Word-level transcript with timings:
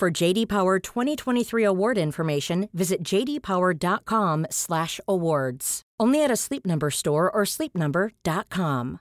For 0.00 0.10
JD 0.10 0.48
Power 0.48 0.78
2023 0.78 1.62
award 1.62 1.98
information, 1.98 2.70
visit 2.72 3.02
jdpower.com/awards. 3.04 5.82
Only 6.00 6.24
at 6.24 6.30
a 6.30 6.36
Sleep 6.36 6.64
Number 6.64 6.90
store 6.90 7.30
or 7.30 7.44
sleepnumber.com. 7.44 9.00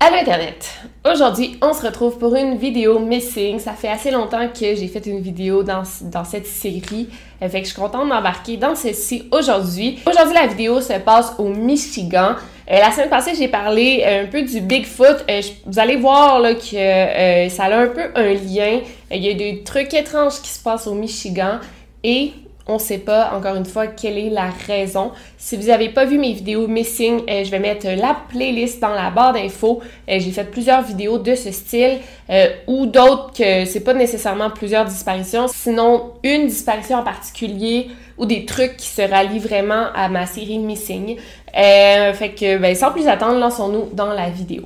Allô 0.00 0.16
Internet! 0.16 0.68
Aujourd'hui, 1.04 1.56
on 1.62 1.72
se 1.72 1.86
retrouve 1.86 2.18
pour 2.18 2.34
une 2.34 2.58
vidéo 2.58 2.98
missing. 2.98 3.60
Ça 3.60 3.74
fait 3.74 3.88
assez 3.88 4.10
longtemps 4.10 4.48
que 4.48 4.74
j'ai 4.74 4.88
fait 4.88 5.06
une 5.06 5.20
vidéo 5.20 5.62
dans, 5.62 5.84
cette 5.84 6.48
série. 6.48 7.10
Que 7.40 7.46
je 7.46 7.62
suis 7.62 7.76
contente 7.76 8.08
m'embarquer 8.08 8.56
dans 8.56 8.74
celle-ci 8.74 9.28
aujourd'hui. 9.30 10.00
Aujourd'hui, 10.04 10.34
la 10.34 10.48
vidéo 10.48 10.80
se 10.80 10.98
passe 10.98 11.32
au 11.38 11.50
Michigan. 11.50 12.34
Euh, 12.70 12.78
la 12.78 12.90
semaine 12.92 13.08
passée, 13.08 13.32
j'ai 13.36 13.48
parlé 13.48 14.04
un 14.04 14.26
peu 14.26 14.42
du 14.42 14.60
Bigfoot. 14.60 15.24
Euh, 15.28 15.40
vous 15.66 15.78
allez 15.78 15.96
voir 15.96 16.38
là, 16.40 16.54
que 16.54 16.76
euh, 16.76 17.48
ça 17.48 17.64
a 17.64 17.76
un 17.76 17.88
peu 17.88 18.10
un 18.14 18.34
lien. 18.34 18.80
Il 19.10 19.24
y 19.24 19.30
a 19.30 19.34
des 19.34 19.62
trucs 19.64 19.92
étranges 19.94 20.40
qui 20.42 20.50
se 20.50 20.62
passent 20.62 20.86
au 20.86 20.94
Michigan. 20.94 21.58
Et 22.04 22.32
on 22.66 22.74
ne 22.74 22.78
sait 22.78 22.98
pas, 22.98 23.32
encore 23.34 23.56
une 23.56 23.64
fois, 23.64 23.88
quelle 23.88 24.18
est 24.18 24.30
la 24.30 24.50
raison. 24.66 25.10
Si 25.36 25.56
vous 25.56 25.66
n'avez 25.66 25.88
pas 25.88 26.04
vu 26.04 26.18
mes 26.18 26.32
vidéos 26.32 26.68
Missing, 26.68 27.22
euh, 27.28 27.44
je 27.44 27.50
vais 27.50 27.58
mettre 27.58 27.86
la 27.88 28.16
playlist 28.28 28.80
dans 28.80 28.94
la 28.94 29.10
barre 29.10 29.32
d'infos. 29.32 29.80
Euh, 30.08 30.18
j'ai 30.20 30.30
fait 30.30 30.44
plusieurs 30.44 30.82
vidéos 30.82 31.18
de 31.18 31.34
ce 31.34 31.50
style 31.50 31.98
euh, 32.30 32.48
ou 32.68 32.86
d'autres 32.86 33.32
que 33.32 33.64
c'est 33.64 33.82
pas 33.84 33.94
nécessairement 33.94 34.50
plusieurs 34.50 34.84
disparitions, 34.84 35.48
sinon 35.48 36.12
une 36.22 36.46
disparition 36.46 36.98
en 36.98 37.02
particulier 37.02 37.88
ou 38.16 38.26
des 38.26 38.44
trucs 38.44 38.76
qui 38.76 38.86
se 38.86 39.02
rallient 39.02 39.40
vraiment 39.40 39.86
à 39.94 40.08
ma 40.08 40.26
série 40.26 40.58
Missing. 40.58 41.16
Fait 41.54 42.30
que, 42.30 42.58
ben, 42.58 42.74
sans 42.74 42.90
plus 42.90 43.08
attendre, 43.08 43.38
lançons-nous 43.38 43.88
dans 43.92 44.12
la 44.12 44.28
vidéo. 44.30 44.62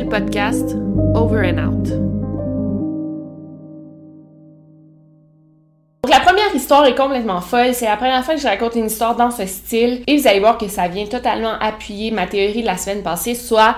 le 0.00 0.08
podcast 0.08 0.76
Over 1.14 1.50
and 1.50 1.58
Out. 1.58 2.21
Est 6.80 6.94
complètement 6.94 7.40
folle. 7.40 7.74
C'est 7.74 7.84
la 7.84 7.96
première 7.96 8.24
fois 8.24 8.34
que 8.34 8.40
je 8.40 8.46
raconte 8.46 8.74
une 8.74 8.86
histoire 8.86 9.14
dans 9.14 9.30
ce 9.30 9.46
style. 9.46 10.02
Et 10.06 10.16
vous 10.16 10.26
allez 10.26 10.40
voir 10.40 10.56
que 10.56 10.68
ça 10.68 10.88
vient 10.88 11.06
totalement 11.06 11.52
appuyer 11.60 12.10
ma 12.10 12.26
théorie 12.26 12.62
de 12.62 12.66
la 12.66 12.78
semaine 12.78 13.02
passée, 13.02 13.34
soit 13.34 13.76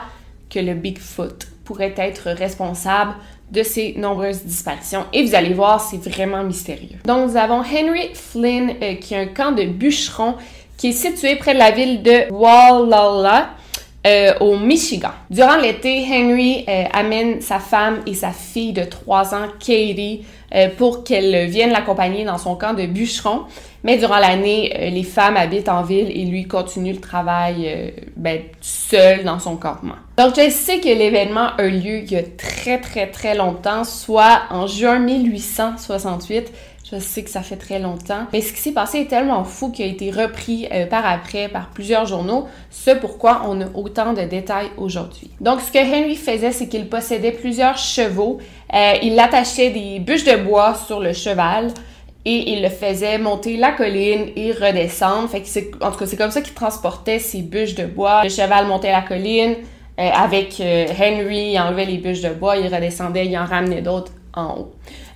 que 0.48 0.60
le 0.60 0.74
Bigfoot 0.74 1.48
pourrait 1.64 1.94
être 1.96 2.30
responsable 2.30 3.14
de 3.50 3.62
ces 3.62 3.94
nombreuses 3.96 4.44
disparitions. 4.44 5.04
Et 5.12 5.24
vous 5.24 5.34
allez 5.34 5.52
voir, 5.52 5.80
c'est 5.80 6.02
vraiment 6.08 6.42
mystérieux. 6.44 6.98
Donc 7.04 7.30
nous 7.30 7.36
avons 7.36 7.60
Henry 7.62 8.10
Flynn, 8.14 8.74
euh, 8.82 8.94
qui 8.94 9.14
est 9.14 9.18
un 9.18 9.26
camp 9.26 9.52
de 9.52 9.64
bûcherons 9.64 10.36
qui 10.76 10.88
est 10.88 10.92
situé 10.92 11.36
près 11.36 11.54
de 11.54 11.58
la 11.58 11.70
ville 11.70 12.02
de 12.02 12.32
Wallala 12.32 13.50
euh, 14.06 14.34
au 14.40 14.58
Michigan. 14.58 15.12
Durant 15.30 15.56
l'été, 15.56 16.04
Henry 16.06 16.66
euh, 16.68 16.84
amène 16.92 17.40
sa 17.40 17.58
femme 17.58 18.02
et 18.06 18.12
sa 18.12 18.32
fille 18.32 18.74
de 18.74 18.84
3 18.84 19.34
ans, 19.34 19.46
Katie, 19.58 20.26
euh, 20.54 20.68
pour 20.76 21.04
qu'elle 21.04 21.48
vienne 21.48 21.70
l'accompagner 21.70 22.26
dans 22.26 22.36
son 22.36 22.54
camp 22.54 22.74
de 22.74 22.84
bûcheron. 22.84 23.44
Mais 23.82 23.96
durant 23.96 24.18
l'année, 24.18 24.90
les 24.92 25.02
femmes 25.04 25.38
habitent 25.38 25.70
en 25.70 25.82
ville 25.82 26.10
et 26.10 26.24
lui 26.26 26.46
continue 26.46 26.92
le 26.92 27.00
travail 27.00 27.92
ben, 28.16 28.40
seul 28.62 29.24
dans 29.24 29.38
son 29.38 29.56
campement. 29.56 29.96
Donc 30.16 30.34
je 30.36 30.48
sais 30.48 30.80
que 30.80 30.88
l'événement 30.88 31.48
a 31.58 31.64
lieu 31.64 31.98
il 31.98 32.10
y 32.10 32.16
a 32.16 32.22
très 32.22 32.80
très 32.80 33.08
très 33.08 33.34
longtemps, 33.34 33.84
soit 33.84 34.42
en 34.48 34.66
juin 34.66 34.98
1868 35.00 36.50
je 36.94 37.00
sais 37.00 37.24
que 37.24 37.30
ça 37.30 37.42
fait 37.42 37.56
très 37.56 37.78
longtemps. 37.78 38.26
Mais 38.32 38.40
ce 38.40 38.52
qui 38.52 38.60
s'est 38.60 38.72
passé 38.72 39.00
est 39.00 39.06
tellement 39.06 39.44
fou 39.44 39.70
qu'il 39.70 39.84
a 39.84 39.88
été 39.88 40.10
repris 40.10 40.68
euh, 40.72 40.86
par 40.86 41.04
après 41.06 41.48
par 41.48 41.70
plusieurs 41.70 42.06
journaux, 42.06 42.46
ce 42.70 42.92
pourquoi 42.92 43.42
on 43.48 43.60
a 43.60 43.66
autant 43.74 44.12
de 44.12 44.22
détails 44.22 44.68
aujourd'hui. 44.76 45.30
Donc, 45.40 45.60
ce 45.60 45.72
que 45.72 45.78
Henry 45.78 46.16
faisait, 46.16 46.52
c'est 46.52 46.68
qu'il 46.68 46.88
possédait 46.88 47.32
plusieurs 47.32 47.78
chevaux. 47.78 48.38
Euh, 48.72 48.92
il 49.02 49.18
attachait 49.18 49.70
des 49.70 49.98
bûches 49.98 50.24
de 50.24 50.36
bois 50.36 50.74
sur 50.74 51.00
le 51.00 51.12
cheval 51.12 51.72
et 52.24 52.52
il 52.52 52.62
le 52.62 52.68
faisait 52.68 53.18
monter 53.18 53.56
la 53.56 53.72
colline 53.72 54.30
et 54.36 54.52
redescendre. 54.52 55.28
En 55.82 55.90
tout 55.90 55.98
cas, 55.98 56.06
c'est 56.06 56.16
comme 56.16 56.30
ça 56.30 56.40
qu'il 56.40 56.54
transportait 56.54 57.18
ses 57.18 57.42
bûches 57.42 57.74
de 57.74 57.86
bois. 57.86 58.22
Le 58.22 58.30
cheval 58.30 58.66
montait 58.66 58.92
la 58.92 59.02
colline. 59.02 59.56
Euh, 59.98 60.10
avec 60.10 60.60
Henry, 60.60 61.52
il 61.52 61.58
enlevait 61.58 61.84
les 61.86 61.98
bûches 61.98 62.22
de 62.22 62.30
bois, 62.30 62.56
il 62.56 62.66
redescendait, 62.72 63.26
il 63.26 63.38
en 63.38 63.44
ramenait 63.44 63.80
d'autres 63.80 64.10
en. 64.36 64.66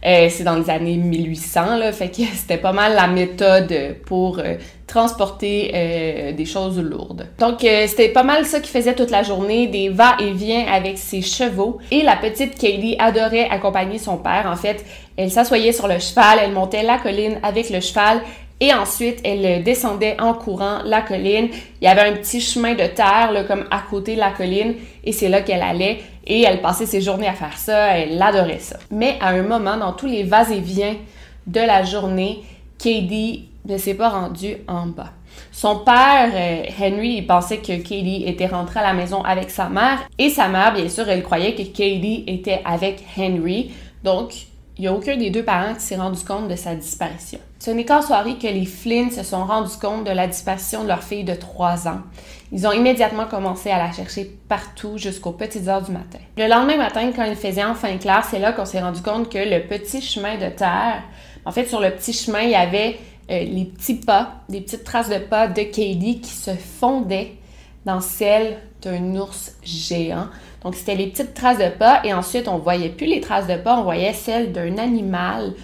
Euh, 0.06 0.28
c'est 0.30 0.44
dans 0.44 0.54
les 0.54 0.70
années 0.70 0.96
1800, 0.96 1.76
là, 1.76 1.92
fait 1.92 2.08
que 2.08 2.22
c'était 2.34 2.58
pas 2.58 2.72
mal 2.72 2.94
la 2.94 3.08
méthode 3.08 3.96
pour 4.06 4.38
euh, 4.38 4.54
transporter 4.86 5.72
euh, 5.74 6.32
des 6.32 6.44
choses 6.44 6.78
lourdes. 6.78 7.26
Donc, 7.38 7.60
c'était 7.60 8.10
pas 8.10 8.22
mal 8.22 8.44
ça 8.44 8.60
qu'il 8.60 8.70
faisait 8.70 8.94
toute 8.94 9.10
la 9.10 9.22
journée, 9.22 9.66
des 9.66 9.88
va-et-vient 9.88 10.66
avec 10.72 10.98
ses 10.98 11.22
chevaux. 11.22 11.78
Et 11.90 12.02
la 12.02 12.16
petite 12.16 12.54
Katie 12.54 12.96
adorait 12.98 13.48
accompagner 13.50 13.98
son 13.98 14.16
père. 14.18 14.48
En 14.50 14.56
fait, 14.56 14.84
elle 15.16 15.30
s'assoyait 15.30 15.72
sur 15.72 15.88
le 15.88 15.98
cheval, 15.98 16.38
elle 16.42 16.52
montait 16.52 16.84
la 16.84 16.98
colline 16.98 17.38
avec 17.42 17.70
le 17.70 17.80
cheval 17.80 18.22
et 18.60 18.74
ensuite, 18.74 19.20
elle 19.24 19.62
descendait 19.62 20.16
en 20.20 20.34
courant 20.34 20.78
la 20.84 21.02
colline. 21.02 21.48
Il 21.80 21.84
y 21.84 21.86
avait 21.86 22.08
un 22.08 22.14
petit 22.14 22.40
chemin 22.40 22.72
de 22.72 22.86
terre, 22.86 23.44
comme 23.46 23.64
à 23.70 23.82
côté 23.88 24.14
de 24.14 24.20
la 24.20 24.30
colline, 24.30 24.74
et 25.04 25.12
c'est 25.12 25.28
là 25.28 25.42
qu'elle 25.42 25.62
allait. 25.62 25.98
Et 26.26 26.42
elle 26.42 26.60
passait 26.60 26.86
ses 26.86 27.00
journées 27.00 27.28
à 27.28 27.34
faire 27.34 27.56
ça, 27.56 27.96
elle 27.96 28.20
adorait 28.20 28.58
ça. 28.58 28.76
Mais 28.90 29.16
à 29.20 29.28
un 29.28 29.42
moment, 29.42 29.76
dans 29.76 29.92
tous 29.92 30.06
les 30.06 30.24
vas-et-viens 30.24 30.96
de 31.46 31.60
la 31.60 31.84
journée, 31.84 32.42
Katie 32.78 33.48
ne 33.64 33.78
s'est 33.78 33.94
pas 33.94 34.08
rendue 34.08 34.56
en 34.66 34.86
bas. 34.86 35.12
Son 35.52 35.78
père, 35.80 36.30
euh, 36.34 36.64
Henry, 36.80 37.16
il 37.18 37.26
pensait 37.26 37.58
que 37.58 37.76
Katie 37.76 38.24
était 38.26 38.46
rentrée 38.46 38.80
à 38.80 38.82
la 38.82 38.92
maison 38.92 39.22
avec 39.22 39.50
sa 39.50 39.68
mère. 39.68 40.00
Et 40.18 40.30
sa 40.30 40.48
mère, 40.48 40.72
bien 40.74 40.88
sûr, 40.88 41.08
elle 41.08 41.22
croyait 41.22 41.54
que 41.54 41.62
Katie 41.62 42.24
était 42.26 42.60
avec 42.64 43.04
Henry. 43.16 43.70
Donc, 44.02 44.32
il 44.78 44.82
n'y 44.82 44.88
a 44.88 44.92
aucun 44.92 45.16
des 45.16 45.30
deux 45.30 45.42
parents 45.42 45.74
qui 45.74 45.80
s'est 45.80 45.96
rendu 45.96 46.22
compte 46.24 46.48
de 46.48 46.54
sa 46.54 46.76
disparition. 46.76 47.40
Ce 47.58 47.70
n'est 47.72 47.84
qu'en 47.84 48.00
soirée 48.00 48.36
que 48.38 48.46
les 48.46 48.64
Flynn 48.64 49.10
se 49.10 49.24
sont 49.24 49.44
rendus 49.44 49.76
compte 49.76 50.04
de 50.04 50.12
la 50.12 50.28
disparition 50.28 50.84
de 50.84 50.88
leur 50.88 51.02
fille 51.02 51.24
de 51.24 51.34
3 51.34 51.88
ans. 51.88 52.00
Ils 52.52 52.64
ont 52.66 52.72
immédiatement 52.72 53.26
commencé 53.26 53.70
à 53.70 53.78
la 53.78 53.92
chercher 53.92 54.30
partout 54.48 54.96
jusqu'aux 54.96 55.32
petites 55.32 55.66
heures 55.66 55.82
du 55.82 55.90
matin. 55.90 56.18
Le 56.36 56.46
lendemain 56.46 56.76
matin, 56.76 57.10
quand 57.14 57.24
il 57.24 57.34
faisait 57.34 57.64
enfin 57.64 57.96
clair, 57.98 58.24
c'est 58.30 58.38
là 58.38 58.52
qu'on 58.52 58.64
s'est 58.64 58.80
rendu 58.80 59.02
compte 59.02 59.28
que 59.28 59.38
le 59.38 59.66
petit 59.66 60.00
chemin 60.00 60.36
de 60.36 60.48
terre, 60.48 61.02
en 61.44 61.50
fait, 61.50 61.66
sur 61.66 61.80
le 61.80 61.90
petit 61.90 62.12
chemin, 62.12 62.42
il 62.42 62.50
y 62.50 62.54
avait 62.54 62.98
euh, 63.30 63.40
les 63.44 63.64
petits 63.64 63.96
pas, 63.96 64.42
des 64.48 64.60
petites 64.60 64.84
traces 64.84 65.10
de 65.10 65.18
pas 65.18 65.48
de 65.48 65.62
Katie 65.62 66.20
qui 66.20 66.30
se 66.30 66.52
fondaient 66.52 67.32
dans 67.84 68.00
celles 68.00 68.58
d'un 68.80 69.16
ours 69.16 69.56
géant. 69.64 70.28
Donc, 70.62 70.74
c'était 70.74 70.96
les 70.96 71.06
petites 71.06 71.34
traces 71.34 71.58
de 71.58 71.68
pas 71.68 72.00
et 72.04 72.12
ensuite, 72.12 72.48
on 72.48 72.58
voyait 72.58 72.88
plus 72.88 73.06
les 73.06 73.20
traces 73.20 73.46
de 73.46 73.56
pas, 73.56 73.78
on 73.78 73.84
voyait 73.84 74.12
celles 74.12 74.52
d'un 74.52 74.76
animal, 74.78 75.54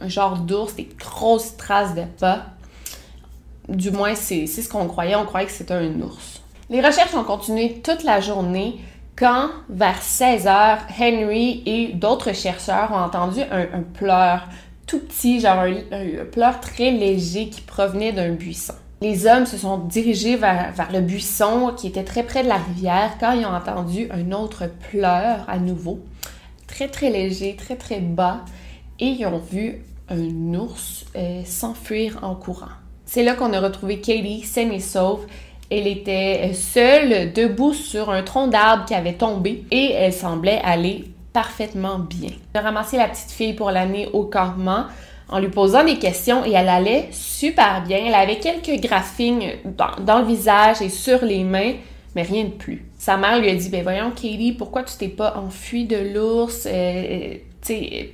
un 0.00 0.08
genre 0.08 0.38
d'ours, 0.38 0.74
des 0.74 0.88
grosses 0.98 1.56
traces 1.56 1.94
de 1.94 2.04
pas. 2.18 2.46
Du 3.68 3.90
moins, 3.90 4.14
c'est 4.14 4.46
ce 4.46 4.68
qu'on 4.68 4.86
croyait, 4.86 5.14
on 5.14 5.24
croyait 5.24 5.46
que 5.46 5.52
c'était 5.52 5.74
un 5.74 6.00
ours. 6.00 6.42
Les 6.70 6.80
recherches 6.80 7.14
ont 7.14 7.24
continué 7.24 7.80
toute 7.82 8.02
la 8.02 8.20
journée 8.20 8.80
quand, 9.16 9.50
vers 9.68 10.02
16 10.02 10.46
heures, 10.46 10.78
Henry 10.98 11.62
et 11.66 11.92
d'autres 11.94 12.34
chercheurs 12.34 12.90
ont 12.92 12.96
entendu 12.96 13.40
un, 13.42 13.82
pleur 13.82 14.48
tout 14.86 14.98
petit, 14.98 15.40
genre 15.40 15.60
un 15.60 16.24
pleur 16.30 16.60
très 16.60 16.90
léger 16.90 17.48
qui 17.48 17.60
provenait 17.60 18.12
d'un 18.12 18.32
buisson. 18.32 18.74
Les 19.00 19.26
hommes 19.26 19.46
se 19.46 19.56
sont 19.56 19.78
dirigés 19.78 20.36
vers, 20.36 20.72
le 20.92 21.00
buisson 21.00 21.74
qui 21.76 21.88
était 21.88 22.04
très 22.04 22.22
près 22.22 22.42
de 22.42 22.48
la 22.48 22.56
rivière 22.56 23.16
quand 23.20 23.32
ils 23.32 23.44
ont 23.44 23.54
entendu 23.54 24.08
un 24.10 24.32
autre 24.32 24.64
pleur 24.90 25.44
à 25.48 25.58
nouveau, 25.58 26.00
très 26.66 26.88
très 26.88 27.10
léger, 27.10 27.56
très 27.56 27.76
très 27.76 28.00
bas, 28.00 28.44
et 29.00 29.06
ils 29.06 29.26
ont 29.26 29.38
vu 29.38 29.82
un 30.08 30.54
ours 30.54 31.06
euh, 31.16 31.42
s'enfuir 31.44 32.18
en 32.22 32.34
courant. 32.34 32.68
C'est 33.04 33.22
là 33.22 33.34
qu'on 33.34 33.52
a 33.52 33.60
retrouvé 33.60 34.00
Katie 34.00 34.42
saine 34.42 34.72
et 34.72 34.80
sauve. 34.80 35.26
Elle 35.70 35.86
était 35.86 36.52
seule, 36.52 37.32
debout 37.32 37.72
sur 37.72 38.10
un 38.10 38.22
tronc 38.22 38.48
d'arbre 38.48 38.84
qui 38.84 38.94
avait 38.94 39.14
tombé 39.14 39.64
et 39.70 39.92
elle 39.92 40.12
semblait 40.12 40.60
aller 40.64 41.04
parfaitement 41.32 41.98
bien. 41.98 42.30
J'ai 42.54 42.60
ramassé 42.60 42.96
la 42.96 43.08
petite 43.08 43.30
fille 43.30 43.54
pour 43.54 43.70
l'amener 43.70 44.08
au 44.12 44.24
campement 44.24 44.84
en 45.28 45.38
lui 45.38 45.48
posant 45.48 45.84
des 45.84 45.98
questions 45.98 46.44
et 46.44 46.52
elle 46.52 46.68
allait 46.68 47.08
super 47.10 47.82
bien. 47.86 47.98
Elle 48.06 48.14
avait 48.14 48.38
quelques 48.38 48.80
graphines 48.80 49.42
dans, 49.64 50.18
le 50.18 50.24
visage 50.24 50.82
et 50.82 50.88
sur 50.88 51.24
les 51.24 51.44
mains, 51.44 51.72
mais 52.14 52.22
rien 52.22 52.44
de 52.44 52.50
plus. 52.50 52.84
Sa 52.98 53.16
mère 53.16 53.38
lui 53.38 53.48
a 53.48 53.54
dit, 53.54 53.68
ben 53.68 53.82
voyons 53.82 54.10
Katie, 54.10 54.54
pourquoi 54.56 54.82
tu 54.82 54.96
t'es 54.96 55.08
pas 55.08 55.36
enfuie 55.36 55.84
de 55.84 56.14
l'ours? 56.14 56.68
Euh, 56.70 57.36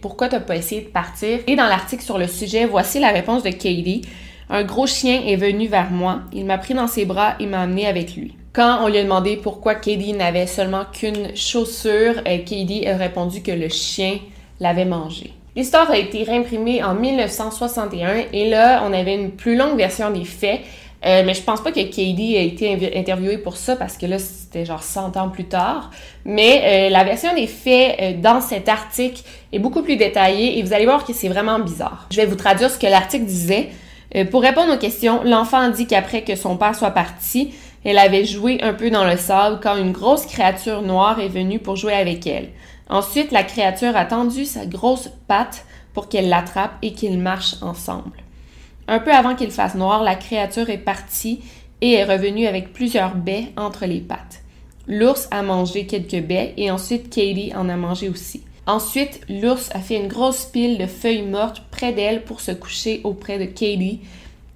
pourquoi 0.01 0.29
t'as 0.29 0.41
pas 0.41 0.57
essayé 0.57 0.83
de 0.83 0.89
partir? 0.89 1.41
Et 1.47 1.57
dans 1.57 1.67
l'article 1.67 2.03
sur 2.03 2.19
le 2.19 2.29
sujet, 2.29 2.67
voici 2.67 3.01
la 3.01 3.11
réponse 3.11 3.43
de 3.43 3.51
Katie. 3.51 4.03
Un 4.49 4.65
gros 4.65 4.87
chien 4.87 5.23
est 5.27 5.37
venu 5.37 5.69
vers 5.69 5.91
moi. 5.91 6.23
Il 6.33 6.45
m'a 6.45 6.59
pris 6.59 6.75
dans 6.75 6.87
ses 6.87 7.05
bras 7.05 7.35
et 7.41 7.47
m'a 7.47 7.63
amené 7.63 7.87
avec 7.87 8.15
lui. 8.17 8.37
Quand 8.53 8.81
on 8.83 8.89
lui 8.89 8.99
a 8.99 9.05
demandé 9.05 9.37
pourquoi 9.37 9.77
Katie 9.77 10.13
n'avait 10.13 10.49
seulement 10.49 10.85
qu'une 10.93 11.37
chaussure, 11.37 12.15
euh, 12.27 12.39
Katie 12.39 12.87
a 12.87 12.97
répondu 12.97 13.43
que 13.43 13.53
le 13.53 13.69
chien 13.69 14.19
l'avait 14.59 14.85
mangé. 14.85 15.33
L'histoire 15.57 15.91
a 15.91 15.99
été 15.99 16.23
réimprimée 16.23 16.83
en 16.83 16.95
1961 16.95 18.25
et 18.33 18.49
là, 18.49 18.83
on 18.87 18.93
avait 18.93 19.15
une 19.15 19.33
plus 19.33 19.57
longue 19.57 19.77
version 19.77 20.11
des 20.11 20.25
faits. 20.25 20.61
Euh, 21.07 21.23
mais 21.25 21.33
je 21.33 21.43
pense 21.43 21.63
pas 21.63 21.73
que 21.73 21.81
Katie 21.81 22.37
a 22.37 22.43
été 22.43 22.93
interviewée 22.95 23.39
pour 23.39 23.57
ça 23.57 23.75
parce 23.75 23.97
que 23.97 24.05
là, 24.05 24.19
c'était 24.19 24.67
genre 24.67 24.83
100 24.83 25.17
ans 25.17 25.29
plus 25.31 25.47
tard. 25.47 25.91
Mais 26.25 26.89
euh, 26.89 26.91
la 26.91 27.05
version 27.05 27.35
des 27.35 27.47
faits 27.47 28.21
dans 28.21 28.41
cet 28.41 28.69
article 28.69 29.23
est 29.53 29.59
beaucoup 29.59 29.83
plus 29.83 29.97
détaillée 29.97 30.59
et 30.59 30.63
vous 30.63 30.73
allez 30.73 30.85
voir 30.85 31.05
que 31.05 31.13
c'est 31.13 31.29
vraiment 31.29 31.59
bizarre. 31.59 32.07
Je 32.11 32.17
vais 32.17 32.27
vous 32.27 32.37
traduire 32.37 32.71
ce 32.71 32.79
que 32.79 32.87
l'article 32.87 33.25
disait. 33.25 33.71
pour 34.31 34.43
répondre 34.43 34.75
aux 34.75 34.79
questions, 34.79 35.23
l'enfant 35.25 35.69
dit 35.71 35.87
qu'après 35.87 36.23
que 36.23 36.37
son 36.37 36.57
père 36.57 36.75
soit 36.75 36.91
parti, 36.91 37.55
elle 37.85 37.99
avait 37.99 38.25
joué 38.25 38.59
un 38.63 38.75
peu 38.75 38.91
dans 38.91 39.05
le 39.05 39.17
sable 39.17 39.59
quand 39.63 39.77
une 39.77 39.93
grosse 39.93 40.27
créature 40.27 40.83
noire 40.83 41.19
est 41.19 41.29
venue 41.29 41.59
pour 41.59 41.77
jouer 41.77 41.95
avec 41.95 42.27
elle. 42.27 42.51
Ensuite, 42.91 43.31
la 43.31 43.45
créature 43.45 43.97
a 43.97 44.05
tendu 44.05 44.45
sa 44.45 44.67
grosse 44.67 45.11
patte 45.29 45.65
pour 45.95 46.09
qu'elle 46.09 46.29
l'attrape 46.29 46.77
et 46.83 46.93
qu'ils 46.93 47.21
marchent 47.21 47.63
ensemble. 47.63 48.19
Un 48.89 48.99
peu 48.99 49.13
avant 49.13 49.37
qu'il 49.37 49.53
fasse 49.53 49.77
noir, 49.77 50.03
la 50.03 50.17
créature 50.17 50.69
est 50.71 50.79
partie 50.79 51.41
et 51.81 51.93
est 51.93 52.05
revenue 52.05 52.49
avec 52.49 52.73
plusieurs 52.73 53.15
baies 53.15 53.53
entre 53.57 53.87
les 53.87 54.01
pattes. 54.01 54.43
L'ours 54.89 55.29
a 55.31 55.43
mangé 55.43 55.87
quelques 55.87 56.21
baies 56.21 56.53
et 56.57 56.73
ensuite 56.73 57.11
Katie 57.11 57.53
en 57.55 57.69
a 57.69 57.77
mangé 57.77 58.09
aussi. 58.09 58.43
Ensuite, 58.67 59.21
l'ours 59.29 59.71
a 59.73 59.79
fait 59.79 59.97
une 59.97 60.09
grosse 60.09 60.45
pile 60.47 60.77
de 60.77 60.87
feuilles 60.87 61.23
mortes 61.23 61.63
près 61.71 61.93
d'elle 61.93 62.25
pour 62.25 62.41
se 62.41 62.51
coucher 62.51 63.01
auprès 63.05 63.39
de 63.39 63.45
Katie 63.45 64.01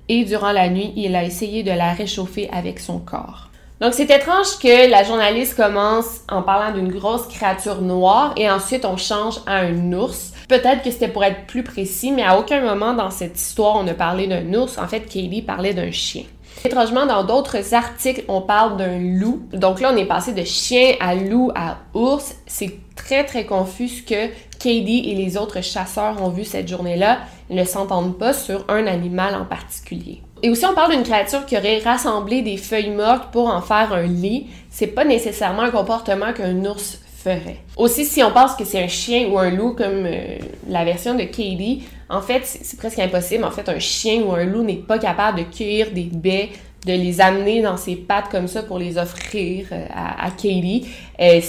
et 0.09 0.25
durant 0.25 0.53
la 0.53 0.69
nuit, 0.69 0.93
il 0.97 1.15
a 1.15 1.25
essayé 1.25 1.63
de 1.63 1.71
la 1.71 1.93
réchauffer 1.93 2.51
avec 2.51 2.81
son 2.81 2.99
corps. 2.99 3.51
Donc 3.85 3.93
c'est 3.93 4.11
étrange 4.11 4.59
que 4.63 4.91
la 4.91 5.05
journaliste 5.05 5.57
commence 5.57 6.23
en 6.31 6.41
parlant 6.41 6.75
d'une 6.75 6.91
grosse 6.91 7.27
créature 7.27 7.83
noire 7.83 8.33
et 8.39 8.51
ensuite 8.51 8.87
on 8.87 8.97
change 8.97 9.41
à 9.47 9.57
un 9.57 9.93
ours. 9.93 10.33
Peut-être 10.49 10.83
que 10.83 10.91
c'était 10.91 11.09
pour 11.09 11.23
être 11.23 11.45
plus 11.45 11.63
précis, 11.63 12.11
mais 12.11 12.23
à 12.23 12.39
aucun 12.39 12.63
moment 12.63 12.95
dans 12.95 13.11
cette 13.11 13.39
histoire 13.39 13.77
on 13.77 13.87
a 13.87 13.93
parlé 13.93 14.27
d'un 14.27 14.55
ours. 14.55 14.79
En 14.79 14.89
fait, 14.89 15.01
Kaylee 15.01 15.43
parlait 15.43 15.75
d'un 15.75 15.91
chien. 15.91 16.23
Étrangement, 16.65 17.05
dans 17.05 17.25
d'autres 17.25 17.75
articles, 17.75 18.25
on 18.27 18.41
parle 18.41 18.79
d'un 18.79 18.99
loup. 18.99 19.43
Donc 19.53 19.83
là, 19.83 19.91
on 19.93 19.97
est 19.99 20.07
passé 20.07 20.33
de 20.33 20.45
chien 20.45 20.95
à 20.99 21.15
loup 21.15 21.51
à 21.55 21.77
ours. 21.93 22.37
C'est 22.47 22.79
très 22.97 23.25
très 23.25 23.45
confus 23.45 24.03
que 24.09 24.29
Katie 24.59 25.11
et 25.11 25.15
les 25.15 25.37
autres 25.37 25.61
chasseurs 25.61 26.23
ont 26.23 26.31
vu 26.31 26.45
cette 26.45 26.69
journée-là. 26.69 27.19
Ils 27.51 27.57
ne 27.57 27.65
s'entendent 27.65 28.17
pas 28.17 28.33
sur 28.33 28.65
un 28.69 28.87
animal 28.87 29.35
en 29.35 29.45
particulier. 29.45 30.23
Et 30.45 30.51
aussi, 30.51 30.67
on 30.67 30.75
parle 30.75 30.91
d'une 30.91 31.05
créature 31.05 31.47
qui 31.47 31.57
aurait 31.57 31.79
rassemblé 31.79 32.43
des 32.43 32.59
feuilles 32.59 32.91
mortes 32.91 33.31
pour 33.33 33.49
en 33.49 33.63
faire 33.63 33.95
un 33.95 34.03
lit. 34.03 34.49
C'est 34.69 34.89
pas 34.89 35.07
nécessairement 35.07 35.63
un 35.63 35.71
comportement 35.71 36.35
qu'un 36.35 36.67
ours 36.67 36.99
ferait. 37.17 37.57
Aussi, 37.79 38.05
si 38.05 38.23
on 38.23 38.31
pense 38.31 38.55
que 38.55 38.67
c'est 38.67 38.85
un 38.85 38.89
chien 38.89 39.29
ou 39.31 39.39
un 39.39 39.49
loup 39.49 39.73
comme 39.73 40.05
euh, 40.05 40.37
la 40.69 40.85
version 40.85 41.15
de 41.15 41.23
Katie, 41.23 41.85
en 42.11 42.21
fait, 42.21 42.43
c'est 42.45 42.77
presque 42.77 42.99
impossible. 42.99 43.43
En 43.43 43.51
fait, 43.51 43.67
un 43.71 43.79
chien 43.79 44.21
ou 44.21 44.33
un 44.33 44.45
loup 44.45 44.63
n'est 44.63 44.75
pas 44.75 44.99
capable 44.99 45.39
de 45.39 45.45
cueillir 45.45 45.93
des 45.93 46.11
baies, 46.13 46.51
de 46.85 46.93
les 46.93 47.23
amener 47.23 47.63
dans 47.63 47.79
ses 47.79 47.97
pattes 47.97 48.29
comme 48.31 48.47
ça 48.47 48.63
pour 48.65 48.79
les 48.79 48.99
offrir 48.99 49.69
euh, 49.73 49.87
à, 49.95 50.29
Katie. 50.29 50.87
Euh, 51.21 51.41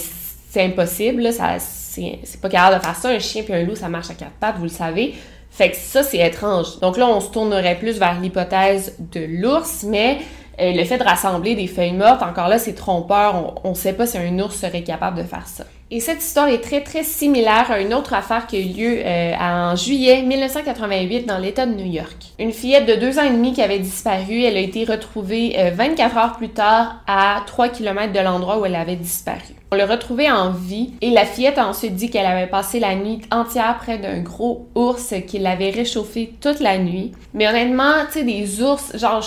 c'est 0.48 0.64
impossible, 0.64 1.34
ça, 1.34 1.58
c'est 1.58 2.40
pas 2.40 2.48
capable 2.48 2.78
de 2.78 2.82
faire 2.82 2.96
ça. 2.96 3.10
Un 3.10 3.18
chien 3.18 3.42
puis 3.42 3.52
un 3.52 3.62
loup, 3.62 3.76
ça 3.76 3.90
marche 3.90 4.08
à 4.08 4.14
quatre 4.14 4.38
pattes, 4.40 4.56
vous 4.56 4.62
le 4.62 4.70
savez. 4.70 5.12
Fait 5.56 5.70
que 5.70 5.76
ça, 5.78 6.02
c'est 6.02 6.18
étrange. 6.18 6.80
Donc 6.80 6.98
là, 6.98 7.06
on 7.08 7.18
se 7.18 7.30
tournerait 7.30 7.78
plus 7.78 7.98
vers 7.98 8.20
l'hypothèse 8.20 8.94
de 8.98 9.24
l'ours, 9.26 9.84
mais 9.84 10.18
euh, 10.60 10.72
le 10.72 10.84
fait 10.84 10.98
de 10.98 11.04
rassembler 11.04 11.54
des 11.54 11.66
feuilles 11.66 11.92
mortes, 11.92 12.22
encore 12.22 12.48
là, 12.48 12.58
c'est 12.58 12.74
trompeur. 12.74 13.54
On 13.64 13.70
ne 13.70 13.74
sait 13.74 13.92
pas 13.92 14.06
si 14.06 14.18
un 14.18 14.38
ours 14.38 14.54
serait 14.54 14.82
capable 14.82 15.18
de 15.18 15.22
faire 15.22 15.46
ça. 15.46 15.64
Et 15.88 16.00
cette 16.00 16.20
histoire 16.20 16.48
est 16.48 16.62
très, 16.62 16.82
très 16.82 17.04
similaire 17.04 17.70
à 17.70 17.78
une 17.80 17.94
autre 17.94 18.12
affaire 18.12 18.48
qui 18.48 18.56
a 18.56 18.60
eu 18.60 18.72
lieu 18.72 18.98
euh, 19.04 19.34
en 19.38 19.76
juillet 19.76 20.22
1988 20.22 21.26
dans 21.26 21.38
l'État 21.38 21.64
de 21.64 21.74
New 21.74 21.86
York. 21.86 22.16
Une 22.40 22.50
fillette 22.50 22.86
de 22.86 22.94
deux 22.96 23.20
ans 23.20 23.22
et 23.22 23.30
demi 23.30 23.52
qui 23.52 23.62
avait 23.62 23.78
disparu, 23.78 24.42
elle 24.42 24.56
a 24.56 24.60
été 24.60 24.84
retrouvée 24.84 25.56
24 25.74 26.16
euh, 26.16 26.20
heures 26.20 26.36
plus 26.36 26.48
tard 26.48 27.02
à 27.06 27.40
3 27.46 27.68
km 27.68 28.12
de 28.12 28.18
l'endroit 28.18 28.58
où 28.58 28.66
elle 28.66 28.74
avait 28.74 28.96
disparu. 28.96 29.54
On 29.70 29.76
l'a 29.76 29.86
retrouvée 29.86 30.28
en 30.28 30.50
vie 30.50 30.94
et 31.02 31.10
la 31.10 31.24
fillette 31.24 31.58
a 31.58 31.68
ensuite 31.68 31.94
dit 31.94 32.10
qu'elle 32.10 32.26
avait 32.26 32.48
passé 32.48 32.80
la 32.80 32.96
nuit 32.96 33.20
entière 33.30 33.78
près 33.78 33.98
d'un 33.98 34.18
gros 34.18 34.68
ours 34.74 35.14
qui 35.28 35.38
l'avait 35.38 35.70
réchauffé 35.70 36.32
toute 36.40 36.58
la 36.58 36.78
nuit. 36.78 37.12
Mais 37.32 37.46
honnêtement, 37.46 37.92
tu 38.06 38.20
sais, 38.20 38.24
des 38.24 38.60
ours, 38.60 38.96
genre, 38.96 39.24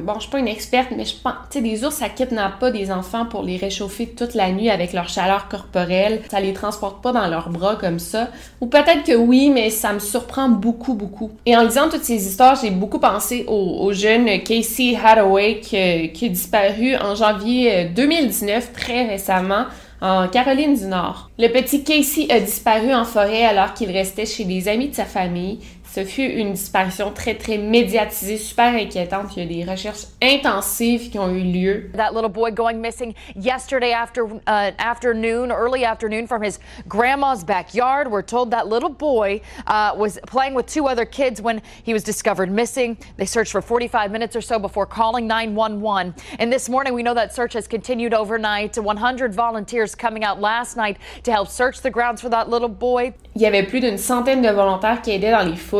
bon, 0.00 0.14
je 0.16 0.20
suis 0.20 0.30
pas 0.30 0.38
une 0.38 0.48
experte, 0.48 0.88
mais 0.96 1.04
je 1.04 1.14
pense, 1.14 1.34
tu 1.50 1.58
sais, 1.58 1.60
des 1.62 1.84
ours, 1.84 1.94
ça 1.94 2.08
kidnappe 2.08 2.58
pas 2.58 2.70
des 2.70 2.90
enfants 2.90 3.26
pour 3.26 3.42
les 3.42 3.56
réchauffer 3.56 4.06
toute 4.06 4.34
la 4.34 4.50
nuit 4.50 4.70
avec 4.70 4.92
leur 4.92 5.08
chaleur 5.08 5.48
corporelle. 5.48 6.22
Ça 6.30 6.40
les 6.40 6.52
transporte 6.52 7.02
pas 7.02 7.12
dans 7.12 7.26
leurs 7.26 7.50
bras 7.50 7.76
comme 7.76 7.98
ça. 7.98 8.28
Ou 8.60 8.66
peut-être 8.66 9.04
que 9.04 9.16
oui, 9.16 9.50
mais 9.50 9.70
ça 9.70 9.92
me 9.92 9.98
surprend 9.98 10.48
beaucoup, 10.48 10.94
beaucoup. 10.94 11.30
Et 11.46 11.56
en 11.56 11.62
lisant 11.62 11.88
toutes 11.88 12.04
ces 12.04 12.26
histoires, 12.26 12.58
j'ai 12.60 12.70
beaucoup 12.70 12.98
pensé 12.98 13.44
au, 13.48 13.92
jeune 13.92 14.42
Casey 14.42 14.96
Hathaway 14.96 15.60
qui, 15.60 16.12
qui 16.12 16.26
a 16.26 16.28
disparu 16.28 16.96
en 16.96 17.14
janvier 17.14 17.86
2019, 17.94 18.64
euh, 18.64 18.78
très 18.78 19.06
récemment 19.06 19.66
en 20.00 20.28
Caroline 20.28 20.74
du 20.74 20.86
Nord. 20.86 21.30
Le 21.38 21.48
petit 21.48 21.84
Casey 21.84 22.26
a 22.30 22.40
disparu 22.40 22.94
en 22.94 23.04
forêt 23.04 23.44
alors 23.44 23.74
qu'il 23.74 23.90
restait 23.90 24.26
chez 24.26 24.44
des 24.44 24.68
amis 24.68 24.88
de 24.88 24.94
sa 24.94 25.04
famille. 25.04 25.58
Ce 25.92 26.04
fut 26.04 26.22
une 26.22 26.52
disparition 26.52 27.10
très, 27.10 27.34
très 27.34 27.58
médiatisée, 27.58 28.36
super 28.36 28.74
inquiétante. 28.74 29.36
Il 29.36 29.42
y 29.42 29.60
a 29.60 29.64
des 29.64 29.68
recherches 29.68 30.06
intensives 30.22 31.10
qui 31.10 31.18
ont 31.18 31.30
eu 31.30 31.40
lieu. 31.40 31.90
That 31.96 32.14
little 32.14 32.28
boy 32.28 32.52
going 32.52 32.80
missing 32.80 33.12
yesterday 33.34 33.90
after, 33.90 34.24
uh, 34.46 34.70
afternoon, 34.78 35.50
early 35.50 35.84
afternoon 35.84 36.28
from 36.28 36.44
his 36.44 36.60
grandma's 36.86 37.42
backyard. 37.42 38.08
We're 38.08 38.22
told 38.22 38.52
that 38.52 38.68
little 38.68 38.88
boy 38.88 39.40
uh, 39.66 39.96
was 39.96 40.20
playing 40.28 40.54
with 40.54 40.66
two 40.66 40.86
other 40.86 41.04
kids 41.04 41.42
when 41.42 41.60
he 41.82 41.92
was 41.92 42.04
discovered 42.04 42.52
missing. 42.52 42.96
They 43.16 43.26
searched 43.26 43.50
for 43.50 43.60
45 43.60 44.12
minutes 44.12 44.36
or 44.36 44.42
so 44.42 44.60
before 44.60 44.86
calling 44.86 45.26
911. 45.26 46.14
And 46.38 46.52
this 46.52 46.68
morning, 46.68 46.94
we 46.94 47.02
know 47.02 47.14
that 47.14 47.34
search 47.34 47.54
has 47.54 47.66
continued 47.66 48.14
overnight. 48.14 48.78
100 48.78 49.34
volunteers 49.34 49.96
coming 49.96 50.22
out 50.22 50.40
last 50.40 50.76
night 50.76 50.98
to 51.24 51.32
help 51.32 51.48
search 51.48 51.80
the 51.80 51.90
grounds 51.90 52.20
for 52.20 52.28
that 52.28 52.48
little 52.48 52.68
boy. 52.68 53.12
Il 53.34 53.42
y 53.42 53.46
avait 53.46 53.64
plus 53.64 53.80
d'une 53.80 53.98
centaine 53.98 54.40
de 54.40 54.50
volontaires 54.50 55.02
qui 55.02 55.10
aidaient 55.10 55.32
dans 55.32 55.48
les 55.48 55.56
fouilles. 55.56 55.79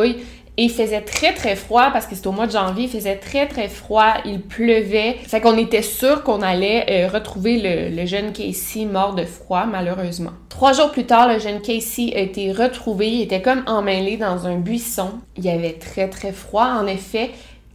Et 0.57 0.65
il 0.65 0.71
faisait 0.71 1.01
très 1.01 1.33
très 1.33 1.57
froid 1.57 1.91
parce 1.93 2.07
que 2.07 2.15
c'était 2.15 2.27
au 2.27 2.33
mois 2.33 2.47
de 2.47 2.53
janvier, 2.53 2.85
il 2.85 2.91
faisait 2.91 3.17
très 3.17 3.47
très 3.47 3.69
froid, 3.69 4.15
il 4.25 4.43
pleuvait. 4.43 5.17
Fait 5.27 5.41
qu'on 5.41 5.57
était 5.57 5.83
sûr 5.83 6.23
qu'on 6.23 6.43
allait 6.43 6.85
euh, 6.91 7.09
retrouver 7.09 7.91
le, 7.91 8.05
jeune 8.05 8.33
Casey 8.33 8.85
mort 8.85 9.15
de 9.15 9.25
froid, 9.25 9.65
malheureusement. 9.65 10.33
Trois 10.49 10.73
jours 10.73 10.91
plus 10.91 11.07
tard, 11.07 11.33
le 11.33 11.39
jeune 11.39 11.63
Casey 11.63 12.13
a 12.15 12.19
été 12.19 12.53
retrouvé, 12.53 13.09
il 13.09 13.23
était 13.23 13.41
comme 13.41 13.63
emmêlé 13.67 14.17
dans 14.17 14.47
un 14.47 14.57
buisson. 14.57 15.13
Il 15.39 15.49
avait 15.49 15.75
très 15.75 16.09
très 16.09 16.33
froid 16.33 16.67
en 16.67 16.87
effet 16.87 17.31